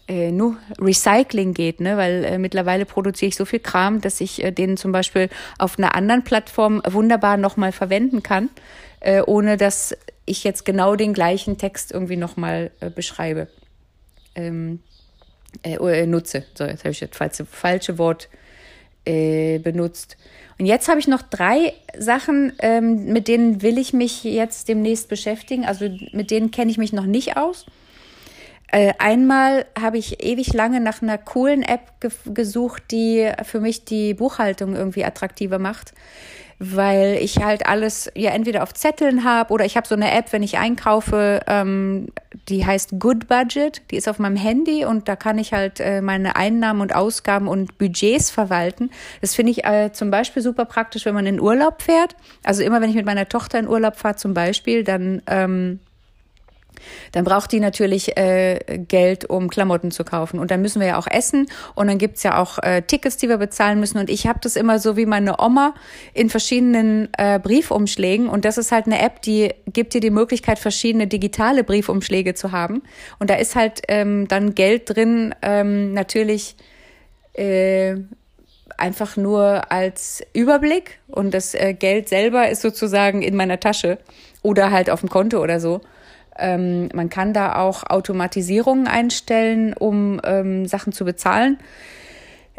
äh, 0.07 0.31
nur 0.31 0.57
Recycling 0.79 1.53
geht, 1.53 1.79
ne? 1.79 1.97
weil 1.97 2.23
äh, 2.23 2.37
mittlerweile 2.37 2.85
produziere 2.85 3.29
ich 3.29 3.35
so 3.35 3.45
viel 3.45 3.59
Kram, 3.59 4.01
dass 4.01 4.21
ich 4.21 4.43
äh, 4.43 4.51
den 4.51 4.77
zum 4.77 4.91
Beispiel 4.91 5.29
auf 5.57 5.77
einer 5.77 5.95
anderen 5.95 6.23
Plattform 6.23 6.81
wunderbar 6.87 7.37
nochmal 7.37 7.71
verwenden 7.71 8.23
kann, 8.23 8.49
äh, 8.99 9.21
ohne 9.21 9.57
dass 9.57 9.95
ich 10.25 10.43
jetzt 10.43 10.65
genau 10.65 10.95
den 10.95 11.13
gleichen 11.13 11.57
Text 11.57 11.91
irgendwie 11.91 12.17
nochmal 12.17 12.71
äh, 12.79 12.89
beschreibe. 12.89 13.47
Ähm, 14.35 14.79
äh, 15.63 15.75
äh, 15.75 16.05
nutze. 16.05 16.45
So, 16.53 16.65
jetzt 16.65 16.83
habe 16.83 16.91
ich 16.91 16.99
das 16.99 17.09
falsche, 17.11 17.45
falsche 17.45 17.97
Wort 17.97 18.29
äh, 19.05 19.59
benutzt. 19.59 20.17
Und 20.59 20.65
jetzt 20.65 20.89
habe 20.89 20.99
ich 20.99 21.07
noch 21.07 21.21
drei 21.21 21.73
Sachen, 21.97 22.53
ähm, 22.59 23.05
mit 23.05 23.27
denen 23.27 23.61
will 23.61 23.77
ich 23.77 23.93
mich 23.93 24.23
jetzt 24.23 24.67
demnächst 24.67 25.07
beschäftigen. 25.07 25.65
Also 25.65 25.89
mit 26.11 26.31
denen 26.31 26.51
kenne 26.51 26.71
ich 26.71 26.77
mich 26.77 26.93
noch 26.93 27.05
nicht 27.05 27.37
aus. 27.37 27.65
Äh, 28.69 28.93
einmal 28.99 29.65
habe 29.79 29.97
ich 29.97 30.23
ewig 30.23 30.53
lange 30.53 30.81
nach 30.81 31.01
einer 31.01 31.17
coolen 31.17 31.63
App 31.63 32.01
ge 32.01 32.11
gesucht, 32.25 32.83
die 32.91 33.31
für 33.43 33.61
mich 33.61 33.85
die 33.85 34.13
Buchhaltung 34.13 34.75
irgendwie 34.75 35.05
attraktiver 35.05 35.57
macht, 35.57 35.93
weil 36.59 37.17
ich 37.21 37.37
halt 37.37 37.65
alles 37.65 38.11
ja 38.13 38.31
entweder 38.31 38.63
auf 38.63 38.73
Zetteln 38.73 39.23
habe 39.23 39.53
oder 39.53 39.63
ich 39.63 39.77
habe 39.77 39.87
so 39.87 39.95
eine 39.95 40.11
App, 40.11 40.33
wenn 40.33 40.43
ich 40.43 40.57
einkaufe, 40.57 41.41
ähm, 41.47 42.07
die 42.49 42.65
heißt 42.65 42.99
Good 42.99 43.29
Budget, 43.29 43.81
die 43.91 43.95
ist 43.95 44.09
auf 44.09 44.19
meinem 44.19 44.35
Handy 44.35 44.83
und 44.83 45.07
da 45.07 45.15
kann 45.15 45.37
ich 45.37 45.53
halt 45.53 45.79
äh, 45.79 46.01
meine 46.01 46.35
Einnahmen 46.35 46.81
und 46.81 46.93
Ausgaben 46.93 47.47
und 47.47 47.77
Budgets 47.77 48.31
verwalten. 48.31 48.89
Das 49.21 49.33
finde 49.33 49.51
ich 49.53 49.63
äh, 49.63 49.93
zum 49.93 50.11
Beispiel 50.11 50.41
super 50.41 50.65
praktisch, 50.65 51.05
wenn 51.05 51.15
man 51.15 51.25
in 51.25 51.39
Urlaub 51.39 51.83
fährt. 51.83 52.17
Also 52.43 52.63
immer 52.63 52.81
wenn 52.81 52.89
ich 52.89 52.95
mit 52.97 53.05
meiner 53.05 53.29
Tochter 53.29 53.59
in 53.59 53.67
Urlaub 53.69 53.95
fahre 53.95 54.17
zum 54.17 54.33
Beispiel, 54.33 54.83
dann 54.83 55.21
ähm, 55.27 55.79
dann 57.11 57.23
braucht 57.23 57.51
die 57.51 57.59
natürlich 57.59 58.17
äh, 58.17 58.59
Geld, 58.87 59.29
um 59.29 59.49
Klamotten 59.49 59.91
zu 59.91 60.03
kaufen. 60.03 60.39
Und 60.39 60.51
dann 60.51 60.61
müssen 60.61 60.79
wir 60.79 60.87
ja 60.87 60.97
auch 60.97 61.07
essen 61.07 61.47
und 61.75 61.87
dann 61.87 61.97
gibt's 61.97 62.23
ja 62.23 62.41
auch 62.41 62.59
äh, 62.59 62.81
Tickets, 62.81 63.17
die 63.17 63.29
wir 63.29 63.37
bezahlen 63.37 63.79
müssen. 63.79 63.97
Und 63.97 64.09
ich 64.09 64.27
habe 64.27 64.39
das 64.41 64.55
immer 64.55 64.79
so 64.79 64.97
wie 64.97 65.05
meine 65.05 65.39
Oma 65.39 65.73
in 66.13 66.29
verschiedenen 66.29 67.09
äh, 67.17 67.39
Briefumschlägen. 67.39 68.27
Und 68.29 68.45
das 68.45 68.57
ist 68.57 68.71
halt 68.71 68.85
eine 68.85 68.99
App, 69.01 69.21
die 69.21 69.53
gibt 69.71 69.93
dir 69.93 70.01
die 70.01 70.09
Möglichkeit, 70.09 70.59
verschiedene 70.59 71.07
digitale 71.07 71.63
Briefumschläge 71.63 72.33
zu 72.33 72.51
haben. 72.51 72.83
Und 73.19 73.29
da 73.29 73.35
ist 73.35 73.55
halt 73.55 73.81
ähm, 73.87 74.27
dann 74.27 74.55
Geld 74.55 74.95
drin, 74.95 75.33
ähm, 75.41 75.93
natürlich 75.93 76.55
äh, 77.33 77.95
einfach 78.77 79.17
nur 79.17 79.71
als 79.71 80.23
Überblick. 80.33 80.99
Und 81.07 81.33
das 81.33 81.53
äh, 81.53 81.73
Geld 81.73 82.09
selber 82.09 82.49
ist 82.49 82.61
sozusagen 82.61 83.21
in 83.21 83.35
meiner 83.35 83.59
Tasche 83.59 83.97
oder 84.41 84.71
halt 84.71 84.89
auf 84.89 85.01
dem 85.01 85.09
Konto 85.09 85.41
oder 85.41 85.59
so. 85.59 85.81
Ähm, 86.39 86.89
man 86.93 87.09
kann 87.09 87.33
da 87.33 87.55
auch 87.55 87.83
Automatisierungen 87.83 88.87
einstellen, 88.87 89.73
um 89.73 90.19
ähm, 90.23 90.65
Sachen 90.65 90.93
zu 90.93 91.05
bezahlen. 91.05 91.57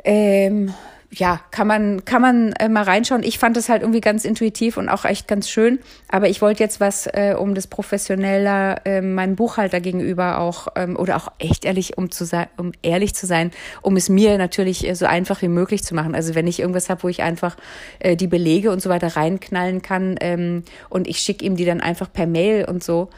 Ähm, 0.04 0.74
ja, 1.10 1.40
kann 1.50 1.66
man, 1.66 2.04
kann 2.04 2.20
man 2.20 2.52
äh, 2.52 2.68
mal 2.68 2.82
reinschauen. 2.82 3.22
Ich 3.22 3.38
fand 3.38 3.56
es 3.56 3.70
halt 3.70 3.80
irgendwie 3.80 4.02
ganz 4.02 4.26
intuitiv 4.26 4.76
und 4.76 4.90
auch 4.90 5.06
echt 5.06 5.26
ganz 5.26 5.48
schön. 5.48 5.78
Aber 6.08 6.28
ich 6.28 6.42
wollte 6.42 6.62
jetzt 6.62 6.80
was, 6.80 7.06
äh, 7.06 7.34
um 7.38 7.54
das 7.54 7.66
professioneller 7.66 8.84
äh, 8.84 9.00
meinem 9.00 9.34
Buchhalter 9.34 9.80
gegenüber 9.80 10.38
auch, 10.38 10.68
ähm, 10.76 10.96
oder 10.96 11.16
auch 11.16 11.28
echt 11.38 11.64
ehrlich, 11.64 11.96
um 11.96 12.10
zu 12.10 12.26
sein, 12.26 12.48
um 12.58 12.72
ehrlich 12.82 13.14
zu 13.14 13.26
sein, 13.26 13.52
um 13.80 13.96
es 13.96 14.10
mir 14.10 14.36
natürlich 14.36 14.86
äh, 14.86 14.94
so 14.94 15.06
einfach 15.06 15.40
wie 15.40 15.48
möglich 15.48 15.82
zu 15.82 15.94
machen. 15.94 16.14
Also 16.14 16.34
wenn 16.34 16.46
ich 16.46 16.60
irgendwas 16.60 16.90
habe, 16.90 17.02
wo 17.02 17.08
ich 17.08 17.22
einfach 17.22 17.56
äh, 18.00 18.14
die 18.14 18.28
Belege 18.28 18.70
und 18.70 18.82
so 18.82 18.90
weiter 18.90 19.16
reinknallen 19.16 19.80
kann 19.80 20.16
ähm, 20.20 20.62
und 20.90 21.08
ich 21.08 21.20
schicke 21.20 21.44
ihm 21.44 21.56
die 21.56 21.64
dann 21.64 21.80
einfach 21.80 22.12
per 22.12 22.26
Mail 22.26 22.66
und 22.66 22.84
so, 22.84 23.08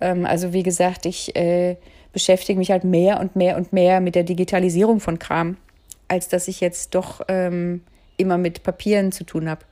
ähm, 0.00 0.26
also 0.26 0.52
wie 0.52 0.62
gesagt, 0.62 1.06
ich 1.06 1.34
äh, 1.36 1.76
beschäftige 2.12 2.58
mich 2.58 2.70
halt 2.70 2.84
mehr 2.84 3.20
und 3.20 3.36
mehr 3.36 3.56
und 3.56 3.72
mehr 3.72 4.00
mit 4.00 4.14
der 4.14 4.24
Digitalisierung 4.24 5.00
von 5.00 5.18
Kram, 5.18 5.56
als 6.08 6.28
dass 6.28 6.48
ich 6.48 6.60
jetzt 6.60 6.94
doch 6.94 7.20
ähm, 7.28 7.82
immer 8.16 8.38
mit 8.38 8.62
Papieren 8.62 9.12
zu 9.12 9.24
tun 9.24 9.48
habe. 9.48 9.62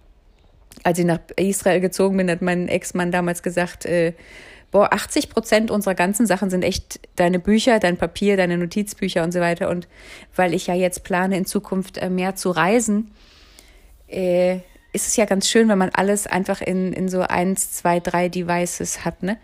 Als 0.83 0.99
ich 0.99 1.05
nach 1.05 1.21
Israel 1.37 1.81
gezogen 1.81 2.17
bin, 2.17 2.31
hat 2.31 2.43
mein 2.43 2.69
Ex-Mann 2.69 3.11
damals 3.11 3.43
gesagt, 3.43 3.87
äh, 3.87 4.13
boah, 4.71 4.93
80 4.93 5.31
Prozent 5.31 5.71
unserer 5.71 5.95
ganzen 5.95 6.27
Sachen 6.27 6.51
sind 6.51 6.63
echt 6.63 7.01
deine 7.17 7.39
Bücher, 7.39 7.79
dein 7.79 7.97
Papier, 7.97 8.37
deine 8.37 8.59
Notizbücher 8.59 9.23
und 9.23 9.33
so 9.33 9.41
weiter. 9.41 9.71
Und 9.71 9.89
weil 10.35 10.55
ich 10.55 10.67
ja 10.67 10.75
jetzt 10.75 11.03
plane, 11.03 11.37
in 11.37 11.47
Zukunft 11.47 11.99
äh, 11.99 12.11
mehr 12.11 12.35
zu 12.35 12.51
reisen, 12.51 13.11
äh, 14.09 14.57
ist 14.93 15.07
es 15.09 15.17
ja 15.17 15.25
ganz 15.25 15.49
schön, 15.49 15.69
wenn 15.69 15.79
man 15.79 15.91
alles 15.91 16.27
einfach 16.27 16.61
in, 16.61 16.93
in 16.93 17.09
so 17.09 17.23
eins, 17.23 17.73
zwei, 17.73 18.01
drei 18.01 18.29
Devices 18.29 19.05
hat, 19.05 19.23
ne? 19.23 19.39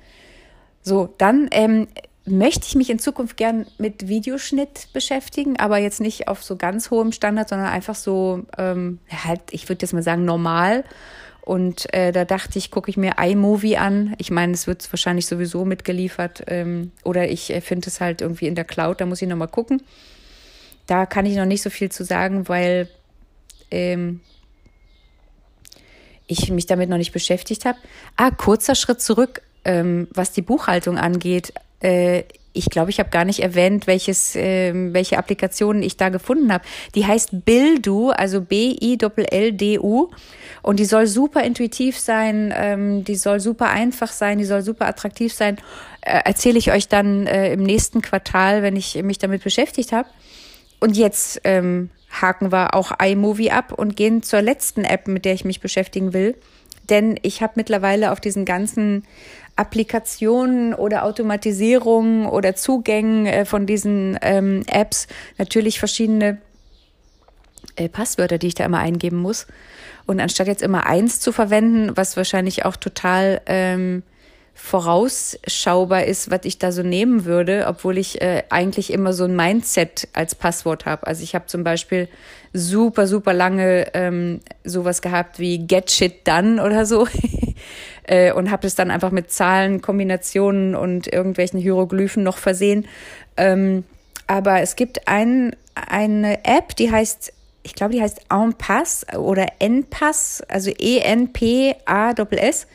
So, 0.82 1.14
dann 1.18 1.48
ähm, 1.52 1.88
möchte 2.24 2.66
ich 2.66 2.74
mich 2.74 2.90
in 2.90 2.98
Zukunft 2.98 3.36
gern 3.36 3.66
mit 3.78 4.08
Videoschnitt 4.08 4.88
beschäftigen, 4.92 5.58
aber 5.58 5.78
jetzt 5.78 6.00
nicht 6.00 6.28
auf 6.28 6.42
so 6.42 6.56
ganz 6.56 6.90
hohem 6.90 7.12
Standard, 7.12 7.48
sondern 7.48 7.68
einfach 7.68 7.94
so, 7.94 8.44
ähm, 8.58 8.98
halt, 9.10 9.40
ich 9.50 9.68
würde 9.68 9.82
jetzt 9.82 9.92
mal 9.92 10.02
sagen, 10.02 10.24
normal. 10.24 10.84
Und 11.40 11.92
äh, 11.92 12.12
da 12.12 12.24
dachte 12.24 12.58
ich, 12.58 12.70
gucke 12.70 12.88
ich 12.88 12.96
mir 12.96 13.14
iMovie 13.18 13.76
an. 13.76 14.14
Ich 14.18 14.30
meine, 14.30 14.52
es 14.52 14.68
wird 14.68 14.92
wahrscheinlich 14.92 15.26
sowieso 15.26 15.64
mitgeliefert. 15.64 16.44
Ähm, 16.46 16.92
oder 17.02 17.28
ich 17.28 17.50
äh, 17.50 17.60
finde 17.60 17.88
es 17.88 18.00
halt 18.00 18.20
irgendwie 18.20 18.46
in 18.46 18.54
der 18.54 18.64
Cloud, 18.64 19.00
da 19.00 19.06
muss 19.06 19.22
ich 19.22 19.28
nochmal 19.28 19.48
gucken. 19.48 19.82
Da 20.86 21.06
kann 21.06 21.26
ich 21.26 21.36
noch 21.36 21.46
nicht 21.46 21.62
so 21.62 21.70
viel 21.70 21.90
zu 21.90 22.04
sagen, 22.04 22.48
weil 22.48 22.88
ähm, 23.72 24.20
ich 26.28 26.50
mich 26.50 26.66
damit 26.66 26.88
noch 26.88 26.98
nicht 26.98 27.12
beschäftigt 27.12 27.64
habe. 27.64 27.78
Ah, 28.16 28.30
kurzer 28.30 28.76
Schritt 28.76 29.00
zurück 29.00 29.42
ähm, 29.64 30.08
was 30.12 30.32
die 30.32 30.42
Buchhaltung 30.42 30.98
angeht, 30.98 31.52
äh, 31.80 32.24
ich 32.54 32.66
glaube, 32.66 32.90
ich 32.90 32.98
habe 32.98 33.10
gar 33.10 33.24
nicht 33.24 33.40
erwähnt, 33.40 33.86
welches, 33.86 34.36
äh, 34.36 34.72
welche 34.74 35.18
Applikationen 35.18 35.82
ich 35.82 35.96
da 35.96 36.10
gefunden 36.10 36.52
habe. 36.52 36.64
Die 36.94 37.06
heißt 37.06 37.44
Bildu, 37.44 38.10
also 38.10 38.40
B-I-L-L-D-U. 38.42 40.10
Und 40.62 40.78
die 40.78 40.84
soll 40.84 41.06
super 41.06 41.42
intuitiv 41.42 41.98
sein, 41.98 42.52
ähm, 42.56 43.04
die 43.04 43.16
soll 43.16 43.40
super 43.40 43.70
einfach 43.70 44.12
sein, 44.12 44.38
die 44.38 44.44
soll 44.44 44.62
super 44.62 44.86
attraktiv 44.86 45.32
sein. 45.32 45.56
Äh, 46.02 46.20
Erzähle 46.24 46.58
ich 46.58 46.70
euch 46.72 46.88
dann 46.88 47.26
äh, 47.26 47.52
im 47.52 47.62
nächsten 47.62 48.02
Quartal, 48.02 48.62
wenn 48.62 48.76
ich 48.76 49.02
mich 49.02 49.18
damit 49.18 49.42
beschäftigt 49.42 49.92
habe. 49.92 50.08
Und 50.78 50.96
jetzt 50.96 51.40
ähm, 51.44 51.90
haken 52.10 52.52
wir 52.52 52.74
auch 52.74 52.92
iMovie 53.00 53.50
ab 53.50 53.72
und 53.72 53.96
gehen 53.96 54.22
zur 54.22 54.42
letzten 54.42 54.84
App, 54.84 55.08
mit 55.08 55.24
der 55.24 55.32
ich 55.32 55.44
mich 55.44 55.60
beschäftigen 55.60 56.12
will. 56.12 56.36
Denn 56.90 57.18
ich 57.22 57.42
habe 57.42 57.54
mittlerweile 57.56 58.12
auf 58.12 58.20
diesen 58.20 58.44
ganzen 58.44 59.04
Applikationen 59.56 60.74
oder 60.74 61.04
Automatisierungen 61.04 62.26
oder 62.26 62.54
Zugängen 62.56 63.26
äh, 63.26 63.44
von 63.44 63.66
diesen 63.66 64.18
ähm, 64.22 64.62
Apps 64.66 65.06
natürlich 65.38 65.78
verschiedene 65.78 66.38
äh, 67.76 67.88
Passwörter, 67.88 68.38
die 68.38 68.48
ich 68.48 68.54
da 68.54 68.64
immer 68.64 68.78
eingeben 68.78 69.18
muss. 69.18 69.46
Und 70.06 70.20
anstatt 70.20 70.46
jetzt 70.46 70.62
immer 70.62 70.86
eins 70.86 71.20
zu 71.20 71.32
verwenden, 71.32 71.96
was 71.96 72.16
wahrscheinlich 72.16 72.64
auch 72.64 72.76
total 72.76 73.40
ähm, 73.46 74.02
vorausschaubar 74.54 76.04
ist, 76.04 76.30
was 76.30 76.40
ich 76.44 76.58
da 76.58 76.72
so 76.72 76.82
nehmen 76.82 77.24
würde, 77.24 77.66
obwohl 77.68 77.98
ich 77.98 78.20
äh, 78.20 78.44
eigentlich 78.50 78.92
immer 78.92 79.12
so 79.12 79.24
ein 79.24 79.34
Mindset 79.34 80.08
als 80.12 80.34
Passwort 80.34 80.86
habe. 80.86 81.06
Also 81.06 81.22
ich 81.22 81.34
habe 81.34 81.46
zum 81.46 81.64
Beispiel 81.64 82.08
super, 82.52 83.06
super 83.06 83.32
lange 83.32 83.94
ähm, 83.94 84.40
sowas 84.62 85.02
gehabt 85.02 85.38
wie 85.38 85.58
Get 85.58 85.90
Shit 85.90 86.28
Done 86.28 86.62
oder 86.62 86.86
so 86.86 87.08
äh, 88.04 88.32
und 88.32 88.50
habe 88.50 88.66
es 88.66 88.74
dann 88.74 88.90
einfach 88.90 89.10
mit 89.10 89.32
Zahlen, 89.32 89.80
Kombinationen 89.80 90.74
und 90.74 91.10
irgendwelchen 91.10 91.58
Hieroglyphen 91.58 92.22
noch 92.22 92.36
versehen. 92.36 92.86
Ähm, 93.36 93.84
aber 94.26 94.60
es 94.60 94.76
gibt 94.76 95.08
ein, 95.08 95.56
eine 95.74 96.44
App, 96.44 96.76
die 96.76 96.90
heißt 96.90 97.32
ich 97.64 97.74
glaube, 97.74 97.92
die 97.94 98.02
heißt 98.02 98.22
En-Pass 98.28 99.06
oder 99.16 99.46
N-Pass, 99.60 100.42
also 100.48 100.70
E-N-P-A-S-S. 100.70 102.66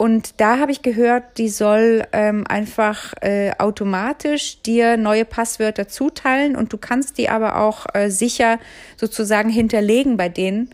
Und 0.00 0.40
da 0.40 0.58
habe 0.58 0.72
ich 0.72 0.80
gehört, 0.80 1.36
die 1.36 1.50
soll 1.50 2.06
ähm, 2.12 2.46
einfach 2.48 3.12
äh, 3.20 3.50
automatisch 3.58 4.62
dir 4.62 4.96
neue 4.96 5.26
Passwörter 5.26 5.88
zuteilen 5.88 6.56
und 6.56 6.72
du 6.72 6.78
kannst 6.78 7.18
die 7.18 7.28
aber 7.28 7.58
auch 7.58 7.84
äh, 7.92 8.08
sicher 8.08 8.58
sozusagen 8.96 9.50
hinterlegen 9.50 10.16
bei 10.16 10.30
denen. 10.30 10.70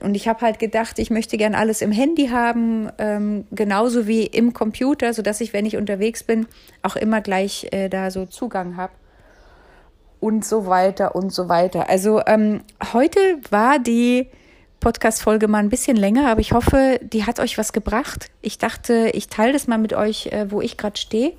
Und 0.00 0.16
ich 0.16 0.26
habe 0.26 0.40
halt 0.40 0.58
gedacht, 0.58 0.98
ich 0.98 1.10
möchte 1.10 1.36
gern 1.36 1.54
alles 1.54 1.82
im 1.82 1.92
Handy 1.92 2.30
haben, 2.30 2.90
ähm, 2.98 3.46
genauso 3.52 4.08
wie 4.08 4.26
im 4.26 4.54
Computer, 4.54 5.14
so 5.14 5.22
dass 5.22 5.40
ich, 5.40 5.52
wenn 5.52 5.66
ich 5.66 5.76
unterwegs 5.76 6.24
bin, 6.24 6.48
auch 6.82 6.96
immer 6.96 7.20
gleich 7.20 7.68
äh, 7.70 7.88
da 7.88 8.10
so 8.10 8.26
Zugang 8.26 8.76
habe 8.76 8.92
und 10.18 10.44
so 10.44 10.66
weiter 10.66 11.14
und 11.14 11.32
so 11.32 11.48
weiter. 11.48 11.88
Also 11.88 12.22
ähm, 12.26 12.62
heute 12.92 13.20
war 13.50 13.78
die 13.78 14.26
Podcast-Folge 14.84 15.48
mal 15.48 15.60
ein 15.60 15.70
bisschen 15.70 15.96
länger, 15.96 16.28
aber 16.28 16.42
ich 16.42 16.52
hoffe, 16.52 17.00
die 17.02 17.24
hat 17.24 17.40
euch 17.40 17.56
was 17.56 17.72
gebracht. 17.72 18.30
Ich 18.42 18.58
dachte, 18.58 19.10
ich 19.14 19.28
teile 19.28 19.54
das 19.54 19.66
mal 19.66 19.78
mit 19.78 19.94
euch, 19.94 20.26
äh, 20.26 20.50
wo 20.50 20.60
ich 20.60 20.76
gerade 20.76 20.98
stehe. 20.98 21.32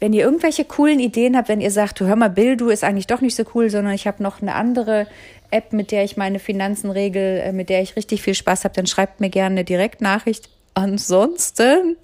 Wenn 0.00 0.14
ihr 0.14 0.24
irgendwelche 0.24 0.64
coolen 0.64 0.98
Ideen 0.98 1.36
habt, 1.36 1.50
wenn 1.50 1.60
ihr 1.60 1.70
sagt, 1.70 2.00
hör 2.00 2.16
mal, 2.16 2.30
Bill, 2.30 2.56
du 2.56 2.70
ist 2.70 2.84
eigentlich 2.84 3.06
doch 3.06 3.20
nicht 3.20 3.36
so 3.36 3.44
cool, 3.54 3.68
sondern 3.68 3.92
ich 3.92 4.06
habe 4.06 4.22
noch 4.22 4.40
eine 4.40 4.54
andere 4.54 5.06
App, 5.50 5.74
mit 5.74 5.90
der 5.90 6.04
ich 6.04 6.16
meine 6.16 6.38
Finanzen 6.38 6.90
regel, 6.90 7.38
äh, 7.38 7.52
mit 7.52 7.68
der 7.68 7.82
ich 7.82 7.96
richtig 7.96 8.22
viel 8.22 8.34
Spaß 8.34 8.64
habe, 8.64 8.74
dann 8.74 8.86
schreibt 8.86 9.20
mir 9.20 9.28
gerne 9.28 9.56
eine 9.56 9.64
Direktnachricht. 9.64 10.48
Ansonsten 10.72 11.96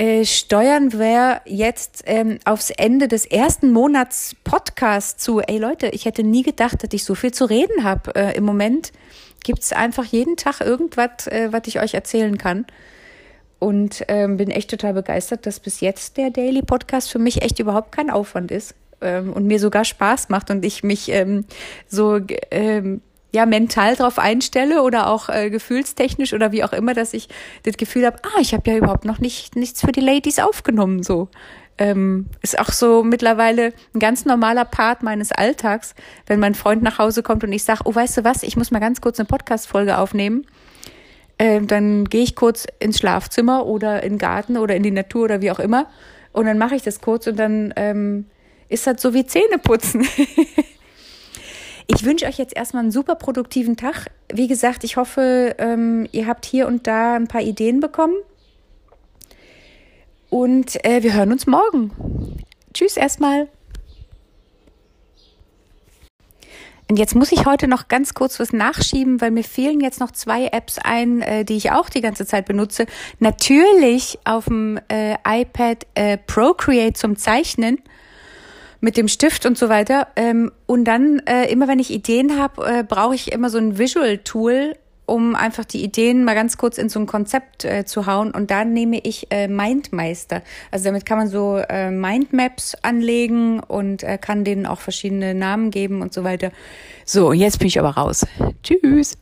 äh, 0.00 0.24
steuern 0.24 0.94
wir 0.94 1.42
jetzt 1.44 2.04
ähm, 2.06 2.38
aufs 2.46 2.70
Ende 2.70 3.06
des 3.06 3.26
ersten 3.26 3.70
Monats 3.70 4.34
Podcast 4.44 5.20
zu. 5.20 5.40
Ey 5.40 5.58
Leute, 5.58 5.88
ich 5.88 6.06
hätte 6.06 6.22
nie 6.22 6.42
gedacht, 6.42 6.82
dass 6.82 6.88
ich 6.94 7.04
so 7.04 7.14
viel 7.14 7.32
zu 7.32 7.44
reden 7.44 7.84
habe. 7.84 8.14
Äh, 8.14 8.34
Im 8.34 8.44
Moment 8.44 8.92
gibt's 9.44 9.74
einfach 9.74 10.06
jeden 10.06 10.38
Tag 10.38 10.62
irgendwas, 10.62 11.26
äh, 11.26 11.48
was 11.50 11.66
ich 11.66 11.80
euch 11.80 11.92
erzählen 11.92 12.38
kann. 12.38 12.64
Und 13.58 14.06
ähm, 14.08 14.38
bin 14.38 14.50
echt 14.50 14.70
total 14.70 14.94
begeistert, 14.94 15.44
dass 15.44 15.60
bis 15.60 15.80
jetzt 15.80 16.16
der 16.16 16.30
Daily 16.30 16.62
Podcast 16.62 17.10
für 17.10 17.18
mich 17.18 17.42
echt 17.42 17.58
überhaupt 17.58 17.92
kein 17.92 18.08
Aufwand 18.08 18.50
ist 18.50 18.74
ähm, 19.02 19.34
und 19.34 19.46
mir 19.46 19.60
sogar 19.60 19.84
Spaß 19.84 20.30
macht 20.30 20.50
und 20.50 20.64
ich 20.64 20.82
mich 20.82 21.10
ähm, 21.10 21.44
so 21.88 22.18
ähm, 22.50 23.02
ja 23.32 23.46
mental 23.46 23.96
drauf 23.96 24.18
einstelle 24.18 24.82
oder 24.82 25.08
auch 25.08 25.28
äh, 25.28 25.50
gefühlstechnisch 25.50 26.32
oder 26.32 26.52
wie 26.52 26.64
auch 26.64 26.72
immer, 26.72 26.94
dass 26.94 27.14
ich 27.14 27.28
das 27.62 27.76
Gefühl 27.76 28.06
habe, 28.06 28.18
ah, 28.22 28.40
ich 28.40 28.52
habe 28.54 28.70
ja 28.70 28.76
überhaupt 28.76 29.04
noch 29.04 29.18
nicht 29.18 29.56
nichts 29.56 29.80
für 29.80 29.92
die 29.92 30.00
Ladies 30.00 30.38
aufgenommen 30.38 31.02
so. 31.02 31.28
Ähm, 31.78 32.26
ist 32.42 32.58
auch 32.58 32.72
so 32.72 33.02
mittlerweile 33.02 33.72
ein 33.94 34.00
ganz 34.00 34.26
normaler 34.26 34.66
Part 34.66 35.02
meines 35.02 35.32
Alltags, 35.32 35.94
wenn 36.26 36.38
mein 36.38 36.54
Freund 36.54 36.82
nach 36.82 36.98
Hause 36.98 37.22
kommt 37.22 37.42
und 37.42 37.52
ich 37.52 37.64
sage, 37.64 37.82
oh, 37.84 37.94
weißt 37.94 38.18
du 38.18 38.24
was, 38.24 38.42
ich 38.42 38.56
muss 38.56 38.70
mal 38.70 38.80
ganz 38.80 39.00
kurz 39.00 39.18
eine 39.18 39.26
Podcast-Folge 39.26 39.96
aufnehmen. 39.96 40.44
Ähm, 41.38 41.66
dann 41.66 42.04
gehe 42.04 42.22
ich 42.22 42.36
kurz 42.36 42.66
ins 42.80 42.98
Schlafzimmer 42.98 43.64
oder 43.64 44.02
in 44.02 44.14
den 44.14 44.18
Garten 44.18 44.58
oder 44.58 44.76
in 44.76 44.82
die 44.82 44.90
Natur 44.90 45.24
oder 45.24 45.40
wie 45.40 45.50
auch 45.50 45.58
immer. 45.58 45.86
Und 46.32 46.44
dann 46.44 46.58
mache 46.58 46.74
ich 46.74 46.82
das 46.82 47.00
kurz 47.00 47.26
und 47.26 47.38
dann 47.38 47.72
ähm, 47.76 48.26
ist 48.68 48.86
das 48.86 49.00
so 49.00 49.14
wie 49.14 49.24
Zähneputzen. 49.24 50.06
Ich 51.92 52.04
wünsche 52.04 52.26
euch 52.26 52.38
jetzt 52.38 52.56
erstmal 52.56 52.84
einen 52.84 52.92
super 52.92 53.16
produktiven 53.16 53.76
Tag. 53.76 54.12
Wie 54.32 54.46
gesagt, 54.46 54.84
ich 54.84 54.96
hoffe, 54.96 55.56
ähm, 55.58 56.06
ihr 56.12 56.28
habt 56.28 56.46
hier 56.46 56.68
und 56.68 56.86
da 56.86 57.16
ein 57.16 57.26
paar 57.26 57.40
Ideen 57.40 57.80
bekommen. 57.80 58.14
Und 60.28 60.84
äh, 60.84 61.02
wir 61.02 61.14
hören 61.14 61.32
uns 61.32 61.48
morgen. 61.48 61.90
Tschüss 62.72 62.96
erstmal. 62.96 63.48
Und 66.88 66.96
jetzt 66.96 67.16
muss 67.16 67.32
ich 67.32 67.44
heute 67.44 67.66
noch 67.66 67.88
ganz 67.88 68.14
kurz 68.14 68.38
was 68.38 68.52
nachschieben, 68.52 69.20
weil 69.20 69.32
mir 69.32 69.44
fehlen 69.44 69.80
jetzt 69.80 69.98
noch 69.98 70.12
zwei 70.12 70.46
Apps 70.46 70.78
ein, 70.78 71.22
äh, 71.22 71.44
die 71.44 71.56
ich 71.56 71.72
auch 71.72 71.88
die 71.88 72.02
ganze 72.02 72.24
Zeit 72.24 72.46
benutze. 72.46 72.86
Natürlich 73.18 74.20
auf 74.24 74.44
dem 74.44 74.78
äh, 74.88 75.16
iPad 75.26 75.86
äh, 75.96 76.18
Procreate 76.18 76.92
zum 76.92 77.16
Zeichnen 77.16 77.82
mit 78.80 78.96
dem 78.96 79.08
Stift 79.08 79.46
und 79.46 79.58
so 79.58 79.68
weiter. 79.68 80.08
Ähm, 80.16 80.52
und 80.66 80.84
dann, 80.84 81.20
äh, 81.26 81.50
immer 81.50 81.68
wenn 81.68 81.78
ich 81.78 81.90
Ideen 81.90 82.38
habe, 82.38 82.66
äh, 82.66 82.84
brauche 82.84 83.14
ich 83.14 83.32
immer 83.32 83.50
so 83.50 83.58
ein 83.58 83.78
Visual-Tool, 83.78 84.74
um 85.06 85.34
einfach 85.34 85.64
die 85.64 85.82
Ideen 85.82 86.24
mal 86.24 86.34
ganz 86.34 86.56
kurz 86.56 86.78
in 86.78 86.88
so 86.88 87.00
ein 87.00 87.06
Konzept 87.06 87.64
äh, 87.64 87.84
zu 87.84 88.06
hauen. 88.06 88.30
Und 88.30 88.50
da 88.50 88.64
nehme 88.64 89.00
ich 89.00 89.26
äh, 89.30 89.48
Mindmeister. 89.48 90.42
Also 90.70 90.84
damit 90.84 91.04
kann 91.04 91.18
man 91.18 91.28
so 91.28 91.56
äh, 91.68 91.90
Mindmaps 91.90 92.76
anlegen 92.82 93.60
und 93.60 94.02
äh, 94.04 94.18
kann 94.18 94.44
denen 94.44 94.66
auch 94.66 94.80
verschiedene 94.80 95.34
Namen 95.34 95.70
geben 95.70 96.00
und 96.00 96.14
so 96.14 96.22
weiter. 96.22 96.52
So, 97.04 97.32
jetzt 97.32 97.58
bin 97.58 97.68
ich 97.68 97.78
aber 97.78 97.90
raus. 97.90 98.24
Tschüss. 98.62 99.16